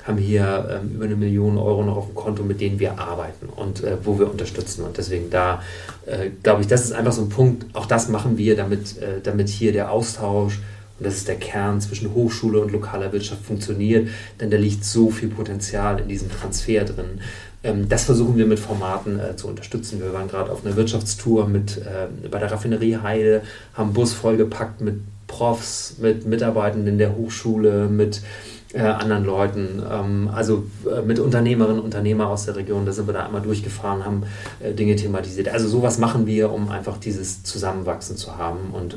haben 0.06 0.16
hier 0.16 0.80
ähm, 0.82 0.94
über 0.94 1.04
eine 1.04 1.16
Million 1.16 1.58
Euro 1.58 1.82
noch 1.82 1.96
auf 1.96 2.06
dem 2.06 2.14
Konto, 2.14 2.42
mit 2.42 2.60
denen 2.60 2.78
wir 2.78 2.98
arbeiten 2.98 3.48
und 3.54 3.84
äh, 3.84 3.96
wo 4.02 4.18
wir 4.18 4.30
unterstützen. 4.30 4.84
Und 4.84 4.96
deswegen 4.96 5.28
da, 5.28 5.62
äh, 6.06 6.30
glaube 6.42 6.62
ich, 6.62 6.68
das 6.68 6.84
ist 6.84 6.92
einfach 6.92 7.12
so 7.12 7.22
ein 7.22 7.28
Punkt, 7.28 7.66
auch 7.74 7.86
das 7.86 8.08
machen 8.08 8.38
wir, 8.38 8.56
damit, 8.56 8.96
äh, 8.98 9.20
damit 9.22 9.48
hier 9.48 9.72
der 9.72 9.90
Austausch, 9.90 10.60
und 10.98 11.06
das 11.06 11.16
ist 11.16 11.28
der 11.28 11.36
Kern 11.36 11.80
zwischen 11.80 12.14
Hochschule 12.14 12.60
und 12.60 12.72
lokaler 12.72 13.12
Wirtschaft 13.12 13.44
funktioniert, 13.44 14.08
denn 14.40 14.50
da 14.50 14.56
liegt 14.56 14.84
so 14.84 15.10
viel 15.10 15.28
Potenzial 15.28 16.00
in 16.00 16.08
diesem 16.08 16.30
Transfer 16.30 16.84
drin. 16.84 17.20
Ähm, 17.62 17.88
das 17.88 18.04
versuchen 18.04 18.36
wir 18.36 18.46
mit 18.46 18.58
Formaten 18.58 19.18
äh, 19.18 19.36
zu 19.36 19.48
unterstützen. 19.48 20.00
Wir 20.00 20.12
waren 20.12 20.28
gerade 20.28 20.50
auf 20.50 20.64
einer 20.64 20.76
Wirtschaftstour 20.76 21.48
mit, 21.48 21.78
äh, 21.78 22.28
bei 22.28 22.38
der 22.38 22.50
Raffinerie 22.50 22.98
Heide, 23.02 23.42
haben 23.74 23.92
Bus 23.92 24.12
vollgepackt 24.12 24.80
mit 24.80 25.00
Profs, 25.26 25.96
mit 26.00 26.26
Mitarbeitenden 26.26 26.98
der 26.98 27.16
Hochschule, 27.16 27.88
mit 27.88 28.22
äh, 28.72 28.80
anderen 28.80 29.24
Leuten, 29.24 29.82
ähm, 29.90 30.30
also 30.32 30.64
äh, 30.90 31.02
mit 31.02 31.18
Unternehmerinnen 31.18 31.78
und 31.78 31.84
Unternehmern 31.84 32.28
aus 32.28 32.46
der 32.46 32.56
Region. 32.56 32.84
Da 32.84 32.92
sind 32.92 33.06
wir 33.06 33.14
da 33.14 33.26
einmal 33.26 33.42
durchgefahren, 33.42 34.04
haben 34.04 34.24
äh, 34.60 34.72
Dinge 34.72 34.96
thematisiert. 34.96 35.48
Also 35.48 35.68
sowas 35.68 35.98
machen 35.98 36.26
wir, 36.26 36.52
um 36.52 36.68
einfach 36.68 36.98
dieses 36.98 37.42
Zusammenwachsen 37.42 38.16
zu 38.16 38.36
haben. 38.36 38.70
Und 38.72 38.96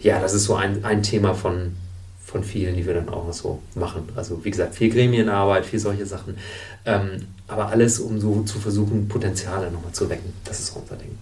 ja, 0.00 0.20
das 0.20 0.34
ist 0.34 0.44
so 0.44 0.54
ein, 0.54 0.84
ein 0.84 1.02
Thema 1.02 1.34
von, 1.34 1.72
von 2.24 2.44
vielen, 2.44 2.76
die 2.76 2.86
wir 2.86 2.94
dann 2.94 3.08
auch 3.08 3.26
noch 3.26 3.32
so 3.32 3.60
machen. 3.74 4.08
Also 4.16 4.44
wie 4.44 4.50
gesagt, 4.50 4.74
viel 4.74 4.90
Gremienarbeit, 4.90 5.64
viel 5.64 5.78
solche 5.78 6.06
Sachen. 6.06 6.36
Ähm, 6.84 7.26
aber 7.48 7.68
alles, 7.68 7.98
um 7.98 8.20
so 8.20 8.42
zu 8.42 8.58
versuchen, 8.58 9.08
Potenziale 9.08 9.70
nochmal 9.70 9.92
zu 9.92 10.08
wecken. 10.10 10.32
Das 10.44 10.60
ist 10.60 10.76
unser 10.76 10.96
Ding. 10.96 11.16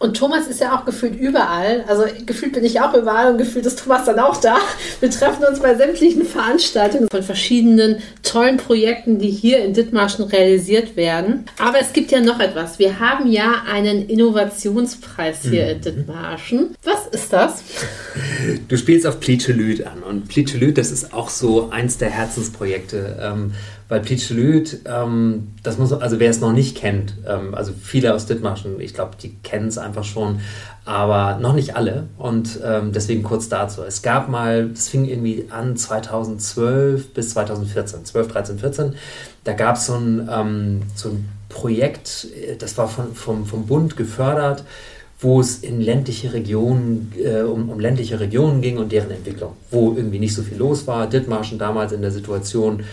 Und 0.00 0.16
Thomas 0.16 0.46
ist 0.46 0.60
ja 0.60 0.74
auch 0.74 0.86
gefühlt 0.86 1.14
überall. 1.20 1.84
Also 1.86 2.04
gefühlt 2.24 2.54
bin 2.54 2.64
ich 2.64 2.80
auch 2.80 2.94
überall 2.94 3.32
und 3.32 3.36
gefühlt 3.36 3.66
ist 3.66 3.80
Thomas 3.80 4.06
dann 4.06 4.18
auch 4.18 4.38
da. 4.38 4.56
Wir 4.98 5.10
treffen 5.10 5.44
uns 5.44 5.60
bei 5.60 5.74
sämtlichen 5.74 6.24
Veranstaltungen 6.24 7.06
von 7.10 7.22
verschiedenen 7.22 7.96
tollen 8.22 8.56
Projekten, 8.56 9.18
die 9.18 9.28
hier 9.28 9.62
in 9.62 9.74
Dithmarschen 9.74 10.24
realisiert 10.24 10.96
werden. 10.96 11.44
Aber 11.58 11.80
es 11.82 11.92
gibt 11.92 12.12
ja 12.12 12.20
noch 12.20 12.40
etwas. 12.40 12.78
Wir 12.78 12.98
haben 12.98 13.30
ja 13.30 13.62
einen 13.70 14.08
Innovationspreis 14.08 15.42
hier 15.42 15.64
mhm. 15.64 15.70
in 15.70 15.80
Dithmarschen. 15.82 16.76
Was 16.82 17.06
ist 17.08 17.30
das? 17.30 17.62
Du 18.68 18.78
spielst 18.78 19.06
auf 19.06 19.20
Plitschelüt 19.20 19.86
an. 19.86 20.02
Und 20.02 20.28
Plitschelüt, 20.28 20.78
das 20.78 20.92
ist 20.92 21.12
auch 21.12 21.28
so 21.28 21.68
eins 21.68 21.98
der 21.98 22.08
Herzensprojekte. 22.08 23.18
Ähm, 23.20 23.52
weil 23.90 24.00
Plitschelüt, 24.00 24.78
ähm, 24.86 25.48
das 25.62 25.76
muss, 25.76 25.92
also 25.92 26.20
wer 26.20 26.30
es 26.30 26.40
noch 26.40 26.52
nicht 26.52 26.76
kennt, 26.76 27.14
ähm, 27.26 27.54
also 27.54 27.72
viele 27.72 28.14
aus 28.14 28.24
Dithmarschen, 28.24 28.80
ich 28.80 28.94
glaube, 28.94 29.16
die 29.20 29.34
kennen 29.42 29.66
es 29.66 29.76
einfach 29.76 30.04
schon, 30.04 30.40
aber 30.84 31.38
noch 31.40 31.54
nicht 31.54 31.76
alle 31.76 32.04
und 32.16 32.60
ähm, 32.64 32.92
deswegen 32.92 33.24
kurz 33.24 33.48
dazu. 33.48 33.82
Es 33.82 34.00
gab 34.00 34.28
mal, 34.28 34.70
es 34.72 34.88
fing 34.88 35.04
irgendwie 35.04 35.46
an 35.50 35.76
2012 35.76 37.12
bis 37.12 37.30
2014, 37.30 38.04
12, 38.04 38.28
13, 38.28 38.58
14, 38.60 38.94
da 39.44 39.52
gab 39.52 39.76
es 39.76 39.86
so 39.86 39.94
ein, 39.96 40.28
ähm, 40.32 40.82
so 40.94 41.10
ein 41.10 41.28
Projekt, 41.48 42.28
das 42.60 42.78
war 42.78 42.88
von, 42.88 43.12
vom, 43.14 43.44
vom 43.44 43.66
Bund 43.66 43.96
gefördert, 43.96 44.62
wo 45.18 45.40
es 45.40 45.58
in 45.58 45.80
ländliche 45.80 46.32
Regionen, 46.32 47.12
äh, 47.22 47.42
um, 47.42 47.68
um, 47.68 47.80
ländliche 47.80 48.20
Regionen 48.20 48.62
ging 48.62 48.78
und 48.78 48.92
deren 48.92 49.10
Entwicklung, 49.10 49.52
wo 49.70 49.92
irgendwie 49.94 50.20
nicht 50.20 50.34
so 50.34 50.42
viel 50.42 50.56
los 50.56 50.86
war. 50.86 51.08
Dithmarschen 51.08 51.58
damals 51.58 51.92
in 51.92 52.00
der 52.00 52.10
Situation, 52.10 52.84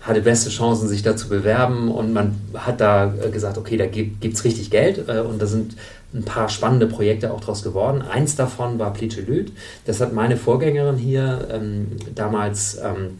hatte 0.00 0.22
beste 0.22 0.50
Chancen, 0.50 0.88
sich 0.88 1.02
da 1.02 1.16
zu 1.16 1.28
bewerben 1.28 1.90
und 1.90 2.12
man 2.12 2.36
hat 2.54 2.80
da 2.80 3.12
äh, 3.14 3.30
gesagt, 3.30 3.58
okay, 3.58 3.76
da 3.76 3.86
gibt 3.86 4.24
es 4.24 4.44
richtig 4.44 4.70
Geld 4.70 5.08
äh, 5.08 5.20
und 5.20 5.40
da 5.40 5.46
sind 5.46 5.76
ein 6.14 6.24
paar 6.24 6.48
spannende 6.48 6.86
Projekte 6.86 7.32
auch 7.32 7.40
draus 7.40 7.62
geworden. 7.62 8.02
Eins 8.02 8.34
davon 8.34 8.78
war 8.78 8.92
Plitschelüt. 8.92 9.52
Das 9.84 10.00
hat 10.00 10.12
meine 10.12 10.36
Vorgängerin 10.36 10.96
hier 10.96 11.48
ähm, 11.52 11.88
damals 12.14 12.78
ähm, 12.82 13.18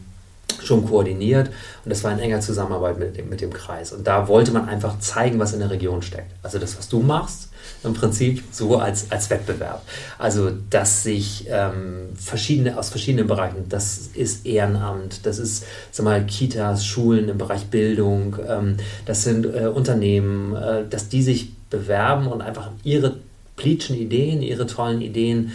schon 0.63 0.85
koordiniert 0.85 1.49
und 1.83 1.89
das 1.89 2.03
war 2.03 2.11
in 2.11 2.19
enger 2.19 2.41
Zusammenarbeit 2.41 2.99
mit 2.99 3.17
dem, 3.17 3.29
mit 3.29 3.41
dem 3.41 3.51
Kreis. 3.51 3.91
Und 3.91 4.05
da 4.05 4.27
wollte 4.27 4.51
man 4.51 4.67
einfach 4.67 4.99
zeigen, 4.99 5.39
was 5.39 5.53
in 5.53 5.59
der 5.59 5.69
Region 5.69 6.01
steckt. 6.01 6.31
Also 6.43 6.59
das, 6.59 6.77
was 6.77 6.87
du 6.87 6.99
machst, 6.99 7.49
im 7.83 7.93
Prinzip 7.93 8.43
so 8.51 8.77
als, 8.77 9.11
als 9.11 9.29
Wettbewerb. 9.29 9.81
Also, 10.19 10.51
dass 10.69 11.03
sich 11.03 11.47
ähm, 11.49 12.09
verschiedene, 12.15 12.77
aus 12.77 12.89
verschiedenen 12.89 13.27
Bereichen, 13.27 13.65
das 13.69 14.09
ist 14.13 14.45
Ehrenamt, 14.45 15.25
das 15.25 15.39
ist, 15.39 15.65
sag 15.91 16.03
mal, 16.03 16.23
Kitas, 16.25 16.85
Schulen 16.85 17.29
im 17.29 17.37
Bereich 17.37 17.65
Bildung, 17.67 18.37
ähm, 18.47 18.77
das 19.05 19.23
sind 19.23 19.45
äh, 19.45 19.67
Unternehmen, 19.67 20.55
äh, 20.55 20.83
dass 20.89 21.09
die 21.09 21.23
sich 21.23 21.53
bewerben 21.69 22.27
und 22.27 22.41
einfach 22.41 22.69
ihre 22.83 23.15
plitschen 23.55 23.95
Ideen, 23.95 24.41
ihre 24.41 24.67
tollen 24.67 25.01
Ideen 25.01 25.51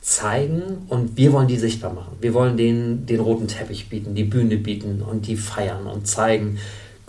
zeigen 0.00 0.86
und 0.88 1.16
wir 1.16 1.32
wollen 1.32 1.48
die 1.48 1.58
sichtbar 1.58 1.92
machen. 1.92 2.16
Wir 2.20 2.32
wollen 2.32 2.56
denen 2.56 3.06
den 3.06 3.20
roten 3.20 3.48
Teppich 3.48 3.88
bieten, 3.88 4.14
die 4.14 4.24
Bühne 4.24 4.56
bieten 4.56 5.02
und 5.02 5.26
die 5.26 5.36
feiern 5.36 5.86
und 5.86 6.06
zeigen, 6.06 6.58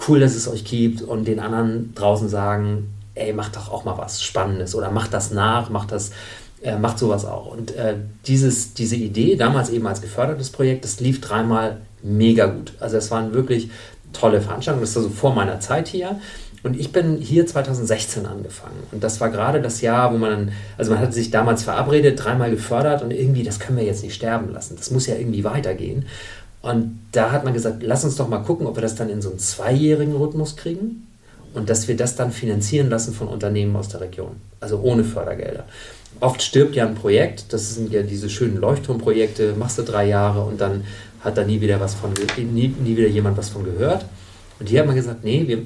cool, 0.07 0.19
dass 0.19 0.35
es 0.35 0.47
euch 0.47 0.65
gibt 0.65 1.01
und 1.01 1.27
den 1.27 1.39
anderen 1.39 1.93
draußen 1.95 2.27
sagen, 2.27 2.93
ey, 3.15 3.33
macht 3.33 3.55
doch 3.55 3.71
auch 3.71 3.85
mal 3.85 3.97
was 3.97 4.23
Spannendes 4.23 4.75
oder 4.75 4.91
macht 4.91 5.13
das 5.13 5.31
nach, 5.31 5.69
macht 5.69 5.91
das, 5.91 6.11
äh, 6.61 6.77
macht 6.77 6.99
sowas 6.99 7.25
auch. 7.25 7.47
Und 7.47 7.75
äh, 7.75 7.95
dieses, 8.25 8.73
diese 8.73 8.95
Idee, 8.95 9.35
damals 9.35 9.69
eben 9.69 9.87
als 9.87 10.01
gefördertes 10.01 10.49
Projekt, 10.49 10.83
das 10.83 10.99
lief 10.99 11.21
dreimal 11.21 11.81
mega 12.03 12.47
gut. 12.47 12.73
Also 12.79 12.97
es 12.97 13.11
waren 13.11 13.33
wirklich 13.33 13.69
tolle 14.13 14.41
Veranstaltungen, 14.41 14.83
das 14.83 14.95
war 14.95 15.03
so 15.03 15.09
vor 15.09 15.33
meiner 15.33 15.59
Zeit 15.59 15.87
hier. 15.87 16.19
Und 16.63 16.79
ich 16.79 16.91
bin 16.91 17.17
hier 17.17 17.47
2016 17.47 18.25
angefangen. 18.25 18.83
Und 18.91 19.03
das 19.03 19.19
war 19.19 19.29
gerade 19.29 19.61
das 19.61 19.81
Jahr, 19.81 20.13
wo 20.13 20.17
man, 20.17 20.51
also 20.77 20.91
man 20.91 20.99
hatte 20.99 21.13
sich 21.13 21.31
damals 21.31 21.63
verabredet, 21.63 22.23
dreimal 22.23 22.51
gefördert 22.51 23.01
und 23.01 23.11
irgendwie, 23.11 23.43
das 23.43 23.59
können 23.59 23.77
wir 23.77 23.85
jetzt 23.85 24.03
nicht 24.03 24.13
sterben 24.13 24.51
lassen. 24.53 24.75
Das 24.77 24.91
muss 24.91 25.07
ja 25.07 25.15
irgendwie 25.15 25.43
weitergehen. 25.43 26.05
Und 26.61 26.99
da 27.11 27.31
hat 27.31 27.43
man 27.43 27.53
gesagt, 27.53 27.81
lass 27.81 28.03
uns 28.03 28.15
doch 28.15 28.27
mal 28.27 28.39
gucken, 28.39 28.67
ob 28.67 28.77
wir 28.77 28.81
das 28.81 28.95
dann 28.95 29.09
in 29.09 29.21
so 29.21 29.29
einen 29.29 29.39
zweijährigen 29.39 30.15
Rhythmus 30.15 30.55
kriegen 30.55 31.07
und 31.55 31.69
dass 31.69 31.87
wir 31.87 31.97
das 31.97 32.15
dann 32.15 32.31
finanzieren 32.31 32.89
lassen 32.89 33.13
von 33.13 33.27
Unternehmen 33.27 33.75
aus 33.75 33.89
der 33.89 34.01
Region, 34.01 34.35
also 34.59 34.79
ohne 34.79 35.03
Fördergelder. 35.03 35.65
Oft 36.19 36.43
stirbt 36.43 36.75
ja 36.75 36.85
ein 36.85 36.93
Projekt, 36.93 37.51
das 37.51 37.73
sind 37.73 37.91
ja 37.91 38.03
diese 38.03 38.29
schönen 38.29 38.57
Leuchtturmprojekte, 38.57 39.55
machst 39.57 39.79
du 39.79 39.81
drei 39.81 40.07
Jahre 40.07 40.43
und 40.43 40.61
dann 40.61 40.83
hat 41.21 41.37
da 41.37 41.43
nie 41.43 41.61
wieder 41.61 41.79
was 41.79 41.95
von, 41.95 42.11
nie, 42.37 42.67
nie 42.67 42.97
wieder 42.97 43.07
jemand 43.07 43.37
was 43.37 43.49
von 43.49 43.63
gehört. 43.63 44.05
Und 44.59 44.69
hier 44.69 44.81
hat 44.81 44.87
man 44.87 44.95
gesagt, 44.95 45.23
nee, 45.23 45.47
wir 45.47 45.63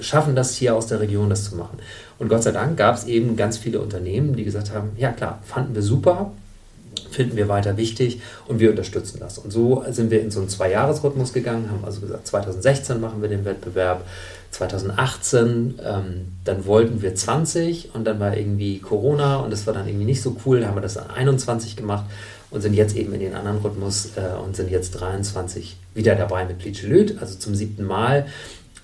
schaffen 0.00 0.36
das 0.36 0.54
hier 0.54 0.74
aus 0.74 0.86
der 0.86 1.00
Region, 1.00 1.30
das 1.30 1.44
zu 1.44 1.56
machen. 1.56 1.78
Und 2.18 2.28
Gott 2.28 2.42
sei 2.42 2.52
Dank 2.52 2.76
gab 2.76 2.96
es 2.96 3.04
eben 3.04 3.36
ganz 3.36 3.58
viele 3.58 3.80
Unternehmen, 3.80 4.36
die 4.36 4.44
gesagt 4.44 4.72
haben, 4.72 4.90
ja 4.96 5.12
klar, 5.12 5.40
fanden 5.44 5.74
wir 5.74 5.82
super, 5.82 6.32
finden 7.10 7.36
wir 7.36 7.48
weiter 7.48 7.76
wichtig 7.76 8.20
und 8.46 8.60
wir 8.60 8.70
unterstützen 8.70 9.18
das. 9.20 9.38
Und 9.38 9.52
so 9.52 9.84
sind 9.90 10.10
wir 10.10 10.20
in 10.20 10.30
so 10.30 10.40
einen 10.40 10.48
Zwei-Jahres-Rhythmus 10.48 11.32
gegangen, 11.32 11.70
haben 11.70 11.84
also 11.84 12.00
gesagt, 12.00 12.26
2016 12.26 13.00
machen 13.00 13.22
wir 13.22 13.28
den 13.28 13.44
Wettbewerb, 13.44 14.06
2018, 14.50 15.74
ähm, 15.84 16.28
dann 16.44 16.64
wollten 16.66 17.02
wir 17.02 17.14
20 17.14 17.94
und 17.94 18.04
dann 18.04 18.20
war 18.20 18.36
irgendwie 18.36 18.78
Corona 18.78 19.36
und 19.38 19.52
das 19.52 19.66
war 19.66 19.74
dann 19.74 19.86
irgendwie 19.86 20.06
nicht 20.06 20.22
so 20.22 20.36
cool, 20.46 20.60
da 20.60 20.68
haben 20.68 20.76
wir 20.76 20.82
das 20.82 20.96
an 20.96 21.10
21 21.10 21.76
gemacht 21.76 22.04
und 22.50 22.60
sind 22.62 22.74
jetzt 22.74 22.96
eben 22.96 23.12
in 23.12 23.20
den 23.20 23.34
anderen 23.34 23.58
Rhythmus 23.58 24.10
äh, 24.16 24.36
und 24.42 24.56
sind 24.56 24.70
jetzt 24.70 24.92
23 24.92 25.76
wieder 25.94 26.14
dabei 26.14 26.44
mit 26.44 26.58
Plitschelüt, 26.58 27.20
also 27.20 27.38
zum 27.38 27.54
siebten 27.54 27.84
Mal. 27.84 28.26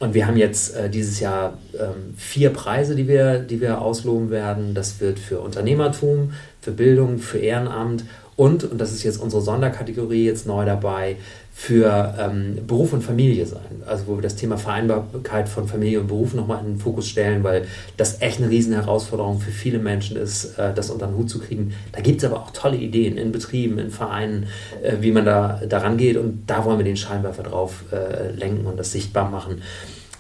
Und 0.03 0.15
wir 0.15 0.27
haben 0.27 0.37
jetzt 0.37 0.75
äh, 0.75 0.91
dieses 0.91 1.21
Jahr 1.21 1.59
ähm, 1.79 2.15
vier 2.17 2.51
Preise, 2.51 2.97
die 2.97 3.07
wir, 3.07 3.39
die 3.39 3.61
wir 3.61 3.81
ausloben 3.81 4.31
werden. 4.31 4.75
Das 4.75 5.01
wird 5.01 5.21
für 5.21 5.39
Unternehmertum, 5.39 6.33
für 6.61 6.73
Bildung, 6.73 7.19
für 7.19 7.39
Ehrenamt 7.39 8.05
und, 8.35 8.65
und 8.65 8.81
das 8.81 8.91
ist 8.91 9.05
jetzt 9.05 9.19
unsere 9.21 9.43
Sonderkategorie 9.43 10.25
jetzt 10.25 10.45
neu 10.45 10.65
dabei, 10.65 11.19
für 11.55 12.15
ähm, 12.19 12.67
Beruf 12.67 12.93
und 12.93 13.03
Familie 13.03 13.45
sein. 13.47 13.83
Also 13.87 14.07
wo 14.07 14.17
wir 14.17 14.23
das 14.23 14.37
Thema 14.37 14.57
Vereinbarkeit 14.57 15.49
von 15.49 15.69
Familie 15.69 16.01
und 16.01 16.09
Beruf 16.09 16.33
nochmal 16.35 16.61
in 16.61 16.73
den 16.73 16.79
Fokus 16.79 17.09
stellen, 17.09 17.45
weil 17.45 17.67
das 17.97 18.23
echt 18.23 18.39
eine 18.39 18.49
riesen 18.49 18.73
Herausforderung 18.73 19.39
für 19.39 19.51
viele 19.51 19.79
Menschen 19.79 20.17
ist, 20.17 20.59
äh, 20.59 20.73
das 20.75 20.91
unter 20.91 21.07
den 21.07 21.17
Hut 21.17 21.29
zu 21.29 21.39
kriegen. 21.39 21.75
Da 21.93 22.01
gibt 22.01 22.23
es 22.23 22.29
aber 22.29 22.41
auch 22.41 22.51
tolle 22.51 22.79
Ideen 22.79 23.19
in 23.19 23.33
Betrieben, 23.33 23.79
in 23.79 23.91
Vereinen, 23.91 24.47
äh, 24.83 24.97
wie 25.01 25.13
man 25.13 25.27
da 25.27 25.61
daran 25.69 25.99
geht 25.99 26.17
und 26.17 26.45
da 26.47 26.65
wollen 26.65 26.79
wir 26.79 26.85
den 26.85 26.97
Scheinwerfer 26.97 27.43
drauf 27.43 27.85
äh, 27.93 28.31
lenken 28.33 28.67
und 28.67 28.79
das 28.79 28.91
sichtbar 28.91 29.31
machen. 29.31 29.63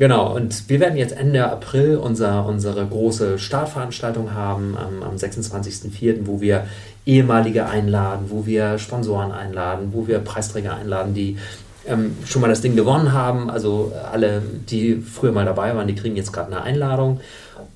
Genau, 0.02 0.34
und 0.34 0.68
wir 0.68 0.80
werden 0.80 0.98
jetzt 0.98 1.16
Ende 1.16 1.48
April 1.48 1.94
unser, 1.96 2.44
unsere 2.46 2.84
große 2.84 3.38
Startveranstaltung 3.38 4.34
haben, 4.34 4.76
am, 4.76 5.00
am 5.00 5.14
26.04., 5.14 6.22
wo 6.26 6.40
wir 6.40 6.66
ehemalige 7.06 7.66
einladen, 7.66 8.26
wo 8.30 8.44
wir 8.44 8.78
Sponsoren 8.78 9.30
einladen, 9.30 9.90
wo 9.92 10.08
wir 10.08 10.18
Preisträger 10.18 10.74
einladen, 10.74 11.14
die 11.14 11.38
ähm, 11.86 12.16
schon 12.24 12.42
mal 12.42 12.48
das 12.48 12.62
Ding 12.62 12.74
gewonnen 12.74 13.12
haben. 13.12 13.48
Also 13.48 13.92
alle, 14.12 14.42
die 14.68 14.96
früher 14.96 15.30
mal 15.30 15.44
dabei 15.44 15.76
waren, 15.76 15.86
die 15.86 15.94
kriegen 15.94 16.16
jetzt 16.16 16.32
gerade 16.32 16.48
eine 16.48 16.62
Einladung. 16.62 17.20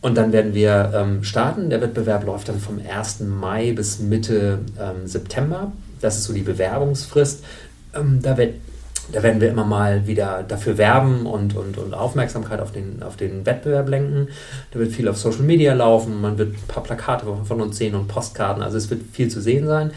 Und 0.01 0.17
dann 0.17 0.33
werden 0.33 0.53
wir 0.53 0.95
ähm, 0.97 1.23
starten. 1.23 1.71
Der 1.71 1.81
Wettbewerb 1.81 2.27
läuft 2.27 2.49
dann 2.49 2.59
vom 2.59 2.81
1. 2.81 3.21
Mai 3.21 3.71
bis 3.71 4.01
Mitte 4.01 4.59
ähm, 4.81 5.07
September. 5.07 5.71
Das 6.01 6.17
ist 6.17 6.25
so 6.25 6.33
die 6.33 6.43
Bewerbungsfrist. 6.43 7.45
Ähm, 7.95 8.19
da 8.21 8.37
wird 8.37 8.55
da 9.13 9.23
werden 9.23 9.41
wir 9.41 9.49
immer 9.49 9.65
mal 9.65 10.07
wieder 10.07 10.43
dafür 10.43 10.79
werben 10.79 11.27
und, 11.27 11.55
und, 11.57 11.79
und 11.79 11.95
Aufmerksamkeit 11.95 12.61
auf 12.61 12.73
den, 12.73 13.03
auf 13.03 13.17
den 13.17 13.47
Wettbewerb 13.47 13.89
lenken. 13.89 14.29
Da 14.73 14.79
wird 14.79 14.93
viel 14.93 15.09
auf 15.09 15.17
Social 15.17 15.43
Media 15.43 15.75
laufen, 15.75 16.21
man 16.21 16.39
wird 16.39 16.55
ein 16.55 16.69
paar 16.69 16.83
Plakate 16.83 17.27
von 17.45 17.61
uns 17.61 17.77
sehen 17.77 17.95
und 17.95 18.09
Postkarten, 18.09 18.63
also 18.63 18.77
es 18.77 18.91
wird 18.91 19.03
viel 19.13 19.29
zu 19.29 19.41
sehen 19.41 19.67
sein. 19.67 19.93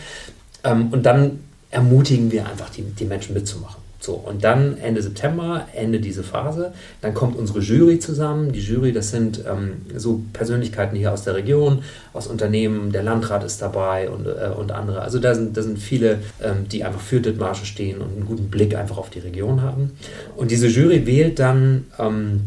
Ähm, 0.63 0.89
und 0.91 1.05
dann 1.05 1.39
ermutigen 1.71 2.31
wir 2.31 2.47
einfach 2.47 2.69
die, 2.69 2.83
die 2.83 3.05
Menschen 3.05 3.33
mitzumachen. 3.33 3.88
So, 4.01 4.13
und 4.13 4.45
dann 4.45 4.77
Ende 4.77 5.01
September, 5.01 5.67
Ende 5.73 5.99
diese 5.99 6.23
Phase, 6.23 6.73
dann 7.01 7.13
kommt 7.13 7.38
unsere 7.38 7.59
Jury 7.59 7.99
zusammen. 7.99 8.53
Die 8.53 8.62
Jury, 8.62 8.93
das 8.93 9.12
sind 9.12 9.43
ähm, 9.45 9.81
so 9.95 10.21
Persönlichkeiten 10.31 10.95
hier 10.95 11.12
aus 11.12 11.25
der 11.25 11.35
Region, 11.35 11.83
aus 12.13 12.27
Unternehmen, 12.27 12.93
der 12.93 13.03
Landrat 13.03 13.43
ist 13.43 13.62
dabei 13.62 14.09
und, 14.09 14.25
äh, 14.25 14.51
und 14.57 14.71
andere. 14.71 15.01
Also 15.01 15.19
da 15.19 15.35
sind, 15.35 15.57
da 15.57 15.63
sind 15.63 15.79
viele, 15.79 16.19
ähm, 16.41 16.69
die 16.71 16.85
einfach 16.85 17.01
für 17.01 17.19
Dithmarschen 17.19 17.65
stehen 17.65 17.99
und 17.99 18.15
einen 18.15 18.25
guten 18.25 18.49
Blick 18.49 18.73
einfach 18.73 18.97
auf 18.97 19.09
die 19.09 19.19
Region 19.19 19.62
haben. 19.62 19.91
Und 20.38 20.51
diese 20.51 20.67
Jury 20.67 21.05
wählt 21.05 21.39
dann 21.39 21.85
ähm, 21.99 22.41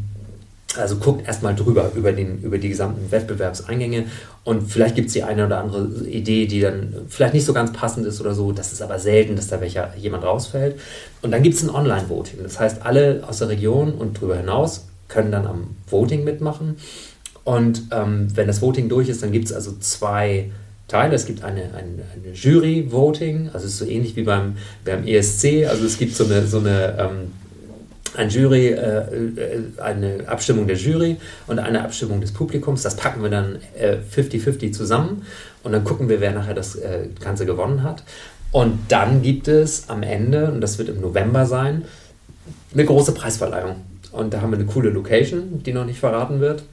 also 0.79 0.97
guckt 0.97 1.27
erstmal 1.27 1.55
drüber 1.55 1.93
über, 1.95 2.13
den, 2.13 2.43
über 2.43 2.59
die 2.59 2.69
gesamten 2.69 3.11
Wettbewerbseingänge 3.11 4.07
und 4.45 4.71
vielleicht 4.71 4.95
gibt 4.95 5.09
es 5.09 5.13
die 5.13 5.23
eine 5.23 5.47
oder 5.47 5.59
andere 5.59 6.09
Idee, 6.09 6.47
die 6.47 6.61
dann 6.61 6.95
vielleicht 7.09 7.35
nicht 7.35 7.45
so 7.45 7.53
ganz 7.53 7.73
passend 7.73 8.07
ist 8.07 8.21
oder 8.21 8.35
so. 8.35 8.53
Das 8.53 8.73
ist 8.73 8.83
aber 8.83 8.99
selten, 8.99 9.37
dass 9.37 9.49
da 9.49 9.61
welcher, 9.61 9.95
jemand 9.97 10.25
rausfällt. 10.25 10.81
Und 11.23 11.31
dann 11.31 11.43
gibt 11.43 11.57
es 11.57 11.63
ein 11.63 11.71
Online-Voting. 11.71 12.43
Das 12.43 12.59
heißt, 12.59 12.83
alle 12.85 13.23
aus 13.29 13.39
der 13.39 13.49
Region 13.49 13.93
und 13.93 14.17
darüber 14.17 14.37
hinaus 14.37 14.87
können 15.09 15.31
dann 15.31 15.47
am 15.47 15.77
Voting 15.89 16.25
mitmachen. 16.25 16.77
Und 17.45 17.83
ähm, 17.93 18.29
wenn 18.35 18.47
das 18.47 18.63
Voting 18.63 18.89
durch 18.89 19.09
ist, 19.09 19.23
dann 19.23 19.33
gibt 19.33 19.47
es 19.47 19.53
also 19.53 19.73
zwei 19.79 20.51
Teile. 20.89 21.15
Es 21.15 21.27
gibt 21.27 21.45
eine, 21.45 21.63
eine, 21.63 22.03
eine 22.15 22.35
Jury-Voting, 22.35 23.51
also 23.53 23.67
es 23.67 23.75
ist 23.75 23.79
so 23.79 23.87
ähnlich 23.87 24.17
wie 24.17 24.23
beim, 24.23 24.57
beim 24.85 25.07
ESC. 25.07 25.67
Also 25.69 25.87
es 25.87 25.99
gibt 25.99 26.15
so 26.15 26.25
eine, 26.25 26.47
so 26.47 26.59
eine 26.59 26.97
ähm, 26.99 27.33
ein 28.17 28.29
Jury, 28.29 28.69
äh, 28.69 28.99
äh, 28.99 29.63
eine 29.79 30.25
Abstimmung 30.27 30.67
der 30.67 30.77
Jury 30.77 31.17
und 31.47 31.59
eine 31.59 31.83
Abstimmung 31.83 32.21
des 32.21 32.33
Publikums. 32.33 32.83
Das 32.83 32.97
packen 32.97 33.23
wir 33.23 33.31
dann 33.31 33.59
50-50 34.15 34.63
äh, 34.63 34.71
zusammen 34.73 35.27
und 35.63 35.73
dann 35.73 35.85
gucken 35.85 36.09
wir, 36.09 36.21
wer 36.21 36.33
nachher 36.33 36.55
das 36.55 36.77
äh, 36.77 37.09
Ganze 37.21 37.47
gewonnen 37.47 37.83
hat. 37.83 38.03
Und 38.51 38.79
dann 38.89 39.23
gibt 39.23 39.49
es 39.49 39.89
am 39.89 40.03
Ende, 40.03 40.51
und 40.51 40.61
das 40.61 40.79
wird 40.79 40.91
im 40.91 41.01
November 41.01 41.47
sein, 41.47 41.85
eine 42.75 42.85
große 42.85 43.13
Preisverleihung. 43.13 43.77
Und 44.13 44.35
da 44.35 44.43
haben 44.43 44.51
wir 44.51 44.59
eine 44.59 44.67
coole 44.67 44.91
Location, 44.91 45.63
die 45.63 45.73
noch 45.73 45.87
nicht 45.87 45.99
verraten 45.99 46.41
wird. 46.41 46.65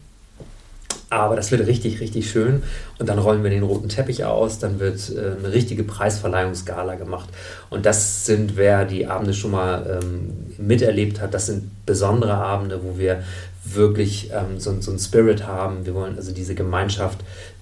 Aber 1.11 1.35
das 1.35 1.51
wird 1.51 1.65
richtig, 1.65 2.01
richtig 2.01 2.29
schön. 2.29 2.61
Und 2.99 3.09
dann 3.09 3.17
rollen 3.17 3.43
wir 3.43 3.49
den 3.49 3.63
roten 3.63 3.89
Teppich 3.89 4.25
aus. 4.25 4.59
Dann 4.59 4.79
wird 4.79 5.09
äh, 5.09 5.37
eine 5.39 5.51
richtige 5.51 5.83
Preisverleihungsgala 5.83 6.95
gemacht. 6.95 7.29
Und 7.71 7.87
das 7.87 8.25
sind, 8.25 8.57
wer 8.57 8.85
die 8.85 9.07
Abende 9.07 9.33
schon 9.33 9.51
mal 9.51 10.01
ähm, 10.03 10.53
miterlebt 10.59 11.19
hat, 11.19 11.33
das 11.33 11.47
sind 11.47 11.71
besondere 11.87 12.35
Abende, 12.35 12.81
wo 12.83 12.99
wir 12.99 13.23
wirklich 13.63 14.31
ähm, 14.33 14.59
so, 14.59 14.79
so 14.81 14.91
einen 14.91 14.99
Spirit 14.99 15.45
haben. 15.45 15.85
Wir 15.85 15.93
wollen 15.93 16.15
also 16.15 16.31
diese 16.31 16.55
Gemeinschaft 16.55 17.19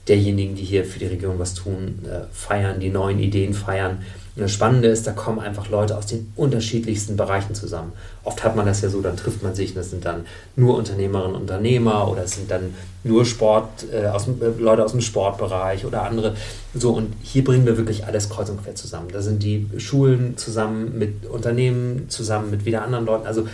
derjenigen, 0.07 0.55
die 0.55 0.63
hier 0.63 0.85
für 0.85 0.99
die 0.99 1.07
Region 1.07 1.39
was 1.39 1.53
tun, 1.53 1.99
äh, 2.05 2.21
feiern, 2.31 2.79
die 2.79 2.89
neuen 2.89 3.19
Ideen 3.19 3.53
feiern. 3.53 3.99
Und 4.35 4.43
das 4.43 4.53
Spannende 4.53 4.87
ist, 4.87 5.07
da 5.07 5.13
kommen 5.13 5.39
einfach 5.39 5.69
Leute 5.69 5.97
aus 5.97 6.05
den 6.05 6.31
unterschiedlichsten 6.35 7.17
Bereichen 7.17 7.55
zusammen. 7.55 7.93
Oft 8.23 8.43
hat 8.43 8.55
man 8.55 8.67
das 8.67 8.81
ja 8.81 8.89
so, 8.89 9.01
dann 9.01 9.17
trifft 9.17 9.41
man 9.41 9.55
sich, 9.55 9.73
das 9.73 9.89
sind 9.89 10.05
dann 10.05 10.27
nur 10.55 10.77
Unternehmerinnen 10.77 11.35
und 11.35 11.41
Unternehmer 11.41 12.07
oder 12.07 12.23
es 12.23 12.35
sind 12.35 12.51
dann 12.51 12.75
nur 13.03 13.25
Sport, 13.25 13.87
äh, 13.91 14.05
aus, 14.05 14.27
äh, 14.27 14.61
Leute 14.61 14.85
aus 14.85 14.91
dem 14.91 15.01
Sportbereich 15.01 15.85
oder 15.85 16.03
andere. 16.03 16.35
So, 16.75 16.91
und 16.91 17.13
hier 17.23 17.43
bringen 17.43 17.65
wir 17.65 17.77
wirklich 17.77 18.05
alles 18.05 18.29
kreuz 18.29 18.49
und 18.49 18.63
quer 18.63 18.75
zusammen. 18.75 19.07
Da 19.11 19.21
sind 19.21 19.41
die 19.41 19.67
Schulen 19.79 20.37
zusammen 20.37 20.99
mit 20.99 21.25
Unternehmen, 21.25 22.07
zusammen 22.09 22.51
mit 22.51 22.63
wieder 22.63 22.83
anderen 22.83 23.07
Leuten, 23.07 23.25
also 23.25 23.47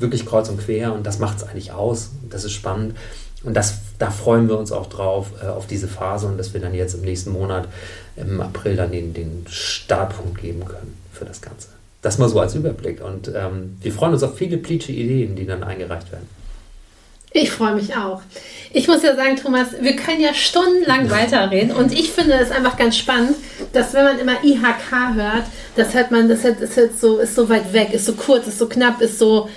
wirklich 0.00 0.26
kreuz 0.26 0.48
und 0.48 0.58
quer 0.58 0.92
und 0.92 1.06
das 1.06 1.18
macht 1.18 1.38
es 1.38 1.44
eigentlich 1.44 1.72
aus. 1.72 2.10
Das 2.28 2.44
ist 2.44 2.52
spannend. 2.52 2.94
Und 3.44 3.54
das, 3.54 3.78
da 3.98 4.10
freuen 4.10 4.48
wir 4.48 4.58
uns 4.58 4.72
auch 4.72 4.86
drauf, 4.86 5.32
äh, 5.42 5.46
auf 5.46 5.66
diese 5.66 5.88
Phase 5.88 6.26
und 6.26 6.38
dass 6.38 6.54
wir 6.54 6.60
dann 6.60 6.74
jetzt 6.74 6.94
im 6.94 7.02
nächsten 7.02 7.30
Monat, 7.30 7.68
im 8.16 8.40
April, 8.40 8.76
dann 8.76 8.90
den, 8.90 9.14
den 9.14 9.46
Startpunkt 9.48 10.40
geben 10.40 10.64
können 10.64 10.96
für 11.12 11.24
das 11.24 11.40
Ganze. 11.40 11.68
Das 12.02 12.18
mal 12.18 12.28
so 12.28 12.40
als 12.40 12.54
Überblick. 12.54 13.02
Und 13.02 13.28
ähm, 13.34 13.76
wir 13.80 13.92
freuen 13.92 14.12
uns 14.12 14.22
auf 14.22 14.36
viele 14.36 14.56
plitsche 14.58 14.92
Ideen, 14.92 15.36
die 15.36 15.46
dann 15.46 15.62
eingereicht 15.62 16.10
werden. 16.10 16.28
Ich 17.32 17.50
freue 17.50 17.74
mich 17.74 17.94
auch. 17.94 18.22
Ich 18.72 18.88
muss 18.88 19.02
ja 19.02 19.14
sagen, 19.14 19.36
Thomas, 19.36 19.68
wir 19.80 19.96
können 19.96 20.20
ja 20.20 20.32
stundenlang 20.32 21.10
weiterreden 21.10 21.72
und 21.72 21.92
ich 21.92 22.10
finde 22.10 22.34
es 22.34 22.50
einfach 22.50 22.76
ganz 22.78 22.96
spannend, 22.96 23.36
dass 23.72 23.92
wenn 23.92 24.04
man 24.04 24.18
immer 24.18 24.42
IHK 24.42 25.14
hört, 25.14 25.44
das 25.76 25.92
hört 25.92 26.10
man, 26.10 26.28
das 26.28 26.44
ist 26.44 26.76
jetzt 26.76 27.00
so, 27.00 27.18
ist 27.18 27.34
so 27.34 27.48
weit 27.50 27.72
weg, 27.74 27.92
ist 27.92 28.06
so 28.06 28.14
kurz, 28.14 28.46
ist 28.46 28.58
so 28.58 28.66
knapp, 28.66 29.02
ist 29.02 29.18
so, 29.18 29.48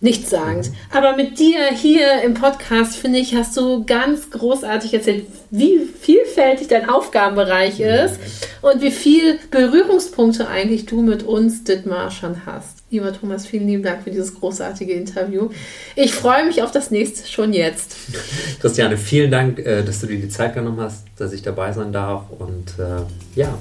nichtssagend. 0.00 0.70
Aber 0.90 1.14
mit 1.14 1.38
dir 1.38 1.66
hier 1.74 2.22
im 2.22 2.34
Podcast, 2.34 2.96
finde 2.96 3.18
ich, 3.18 3.34
hast 3.34 3.56
du 3.56 3.84
ganz 3.84 4.30
großartig 4.30 4.94
erzählt, 4.94 5.26
wie 5.50 5.80
vielfältig 6.00 6.68
dein 6.68 6.88
Aufgabenbereich 6.88 7.80
ist 7.80 8.18
und 8.62 8.80
wie 8.80 8.90
viel 8.90 9.38
Berührungspunkte 9.50 10.48
eigentlich 10.48 10.86
du 10.86 11.02
mit 11.02 11.22
uns, 11.22 11.64
Dittmar, 11.64 12.10
schon 12.10 12.46
hast. 12.46 12.78
Lieber 12.90 13.12
Thomas, 13.12 13.46
vielen 13.46 13.68
lieben 13.68 13.82
Dank 13.82 14.02
für 14.02 14.10
dieses 14.10 14.34
großartige 14.34 14.94
Interview. 14.94 15.50
Ich 15.94 16.14
freue 16.14 16.44
mich 16.46 16.62
auf 16.62 16.72
das 16.72 16.90
nächste 16.90 17.28
schon 17.30 17.52
jetzt. 17.52 17.94
Christiane, 18.60 18.96
vielen 18.96 19.30
Dank, 19.30 19.58
äh, 19.58 19.82
dass 19.82 20.00
du 20.00 20.06
dir 20.06 20.18
die 20.18 20.28
Zeit 20.28 20.54
genommen 20.54 20.80
hast, 20.80 21.04
dass 21.16 21.32
ich 21.32 21.42
dabei 21.42 21.72
sein 21.72 21.92
darf 21.92 22.24
und 22.38 22.70
äh, 22.78 23.38
ja, 23.38 23.56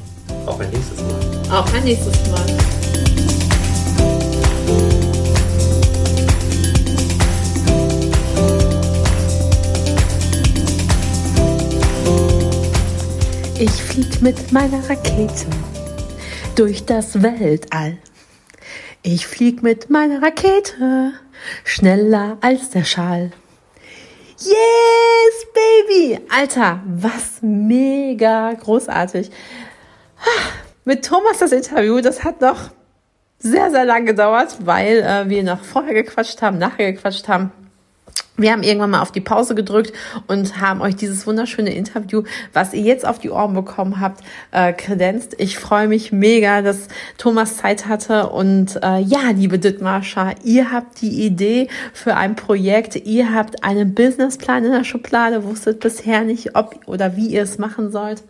auch 0.45 0.60
ein 0.60 0.69
nächstes 0.71 1.02
Mal. 1.02 1.60
Auch 1.60 1.73
ein 1.73 1.84
nächstes 1.84 2.32
Mal. 2.32 2.78
Ich 13.62 13.72
flieg 13.72 14.22
mit 14.22 14.54
meiner 14.54 14.89
Rakete 14.89 15.45
durch 16.56 16.86
das 16.86 17.22
Weltall. 17.22 17.98
Ich 19.04 19.28
flieg 19.28 19.62
mit 19.62 19.89
meiner 19.89 20.22
Rakete 20.22 21.12
schneller 21.65 22.38
als 22.39 22.69
der 22.69 22.86
Schall. 22.86 23.32
Yes, 24.38 25.48
Baby! 25.54 26.22
Alter, 26.30 26.82
was 26.86 27.41
mega 27.41 28.54
großartig. 28.54 29.30
Mit 30.86 31.04
Thomas 31.04 31.39
das 31.39 31.52
Interview, 31.52 32.00
das 32.00 32.24
hat 32.24 32.39
noch 32.39 32.69
sehr, 33.39 33.72
sehr 33.72 33.84
lang 33.84 34.06
gedauert, 34.06 34.56
weil 34.63 35.00
äh, 35.00 35.30
wir 35.30 35.43
noch 35.43 35.65
vorher 35.65 35.95
gequatscht 35.95 36.41
haben, 36.41 36.60
nachher 36.60 36.93
gequatscht 36.93 37.28
haben. 37.28 37.52
Wir 38.39 38.54
haben 38.54 38.63
irgendwann 38.63 38.91
mal 38.91 39.02
auf 39.02 39.12
die 39.12 39.19
Pause 39.19 39.54
gedrückt 39.54 39.91
und 40.28 40.62
haben 40.62 40.82
euch 40.82 40.95
dieses 40.95 41.28
wunderschöne 41.28 41.74
Interview, 41.74 42.24
was 42.54 42.74
ihr 42.74 42.82
jetzt 42.82 43.06
auf 43.06 43.19
die 43.19 43.30
Ohren 43.30 43.54
bekommen 43.54 44.00
habt, 44.00 44.24
äh, 44.52 44.72
kredenzt. 44.72 45.36
Ich 45.39 45.60
freue 45.60 45.89
mich 45.89 46.13
mega, 46.13 46.62
dass 46.62 46.88
Thomas 47.17 47.58
Zeit 47.58 47.88
hatte. 47.88 48.30
Und 48.30 48.78
äh, 48.82 49.00
ja, 49.00 49.32
liebe 49.36 49.60
Dittmarscha, 49.60 50.36
ihr 50.43 50.72
habt 50.72 51.02
die 51.02 51.26
Idee 51.26 51.67
für 51.93 52.15
ein 52.15 52.38
Projekt, 52.38 52.95
ihr 52.95 53.34
habt 53.34 53.63
einen 53.65 53.93
Businessplan 53.93 54.63
in 54.63 54.72
der 54.72 54.86
Schublade, 54.86 55.43
wusstet 55.43 55.82
bisher 55.82 56.22
nicht, 56.22 56.56
ob 56.56 56.80
oder 56.88 57.17
wie 57.17 57.28
ihr 57.28 57.43
es 57.43 57.58
machen 57.58 57.91
sollt. 57.91 58.24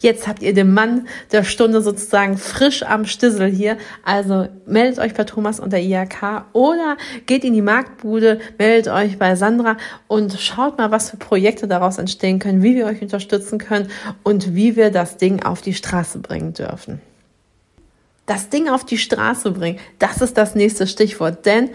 Jetzt 0.00 0.26
habt 0.26 0.42
ihr 0.42 0.54
den 0.54 0.72
Mann 0.72 1.06
der 1.30 1.44
Stunde 1.44 1.82
sozusagen 1.82 2.38
frisch 2.38 2.82
am 2.82 3.04
Stissel 3.04 3.48
hier. 3.48 3.76
Also 4.02 4.48
meldet 4.64 4.98
euch 4.98 5.12
bei 5.14 5.24
Thomas 5.24 5.60
und 5.60 5.72
der 5.72 5.82
IHK 5.82 6.46
oder 6.54 6.96
geht 7.26 7.44
in 7.44 7.52
die 7.52 7.62
Marktbude, 7.62 8.40
meldet 8.58 8.92
euch 8.92 9.18
bei 9.18 9.36
Sandra 9.36 9.76
und 10.08 10.40
schaut 10.40 10.78
mal, 10.78 10.90
was 10.90 11.10
für 11.10 11.18
Projekte 11.18 11.68
daraus 11.68 11.98
entstehen 11.98 12.38
können, 12.38 12.62
wie 12.62 12.76
wir 12.76 12.86
euch 12.86 13.02
unterstützen 13.02 13.58
können 13.58 13.90
und 14.22 14.54
wie 14.54 14.74
wir 14.74 14.90
das 14.90 15.18
Ding 15.18 15.42
auf 15.42 15.60
die 15.60 15.74
Straße 15.74 16.18
bringen 16.20 16.54
dürfen 16.54 17.00
das 18.30 18.48
Ding 18.48 18.68
auf 18.68 18.84
die 18.84 18.96
Straße 18.96 19.50
bringen. 19.50 19.80
Das 19.98 20.22
ist 20.22 20.38
das 20.38 20.54
nächste 20.54 20.86
Stichwort. 20.86 21.44
Denn 21.46 21.68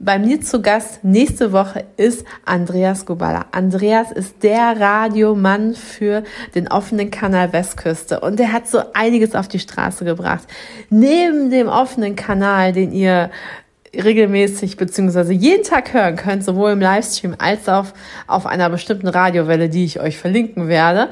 bei 0.00 0.18
mir 0.18 0.40
zu 0.40 0.60
Gast 0.60 1.04
nächste 1.04 1.52
Woche 1.52 1.84
ist 1.96 2.24
Andreas 2.44 3.06
Gubala. 3.06 3.44
Andreas 3.52 4.10
ist 4.10 4.42
der 4.42 4.80
Radiomann 4.80 5.76
für 5.76 6.24
den 6.56 6.66
offenen 6.66 7.12
Kanal 7.12 7.52
Westküste 7.52 8.18
und 8.18 8.40
der 8.40 8.52
hat 8.52 8.66
so 8.66 8.80
einiges 8.92 9.36
auf 9.36 9.46
die 9.46 9.60
Straße 9.60 10.04
gebracht. 10.04 10.48
Neben 10.88 11.48
dem 11.50 11.68
offenen 11.68 12.16
Kanal, 12.16 12.72
den 12.72 12.92
ihr 12.92 13.30
regelmäßig 13.94 14.76
beziehungsweise 14.76 15.32
jeden 15.32 15.64
Tag 15.64 15.92
hören 15.92 16.16
könnt, 16.16 16.44
sowohl 16.44 16.72
im 16.72 16.80
Livestream 16.80 17.34
als 17.38 17.68
auch 17.68 17.86
auf 18.26 18.46
einer 18.46 18.70
bestimmten 18.70 19.08
Radiowelle, 19.08 19.68
die 19.68 19.84
ich 19.84 20.00
euch 20.00 20.16
verlinken 20.16 20.68
werde, 20.68 21.08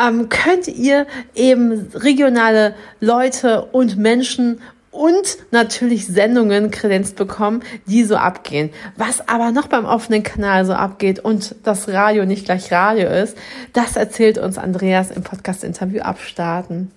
ähm, 0.00 0.28
könnt 0.28 0.68
ihr 0.68 1.06
eben 1.34 1.90
regionale 1.94 2.74
Leute 3.00 3.66
und 3.72 3.98
Menschen 3.98 4.60
und 4.90 5.38
natürlich 5.50 6.06
Sendungen 6.06 6.70
kredenzt 6.70 7.16
bekommen, 7.16 7.62
die 7.86 8.04
so 8.04 8.16
abgehen. 8.16 8.70
Was 8.96 9.26
aber 9.26 9.50
noch 9.50 9.66
beim 9.66 9.86
offenen 9.86 10.22
Kanal 10.22 10.66
so 10.66 10.74
abgeht 10.74 11.18
und 11.18 11.56
das 11.64 11.88
Radio 11.88 12.26
nicht 12.26 12.44
gleich 12.44 12.70
Radio 12.70 13.08
ist, 13.08 13.36
das 13.72 13.96
erzählt 13.96 14.38
uns 14.38 14.58
Andreas 14.58 15.10
im 15.10 15.22
Podcast-Interview 15.22 16.02
abstarten. 16.02 16.90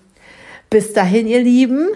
Bis 0.68 0.92
dahin, 0.92 1.26
ihr 1.26 1.42
Lieben, 1.42 1.88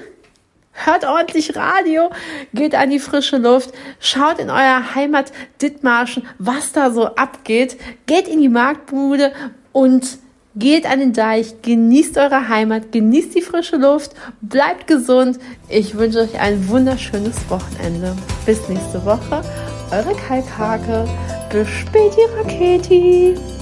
hört 0.84 1.04
ordentlich 1.04 1.56
Radio, 1.56 2.10
geht 2.52 2.74
an 2.74 2.90
die 2.90 2.98
frische 2.98 3.38
Luft, 3.38 3.70
schaut 3.98 4.38
in 4.38 4.50
euer 4.50 4.94
Heimat 4.94 5.32
Dithmarschen, 5.60 6.24
was 6.38 6.72
da 6.72 6.90
so 6.90 7.06
abgeht, 7.14 7.76
geht 8.06 8.28
in 8.28 8.40
die 8.40 8.48
Marktbude 8.48 9.32
und 9.72 10.18
geht 10.56 10.86
an 10.90 10.98
den 10.98 11.12
Deich, 11.12 11.62
genießt 11.62 12.18
eure 12.18 12.48
Heimat, 12.48 12.92
genießt 12.92 13.34
die 13.34 13.42
frische 13.42 13.76
Luft, 13.76 14.12
bleibt 14.40 14.86
gesund. 14.86 15.38
Ich 15.68 15.96
wünsche 15.96 16.20
euch 16.20 16.40
ein 16.40 16.68
wunderschönes 16.68 17.36
Wochenende. 17.48 18.16
Bis 18.46 18.68
nächste 18.68 19.04
Woche, 19.04 19.42
eure 19.90 20.14
Kalkhake. 20.14 21.08
Bis 21.50 21.68
späti 21.68 22.20
Raketi. 22.36 23.59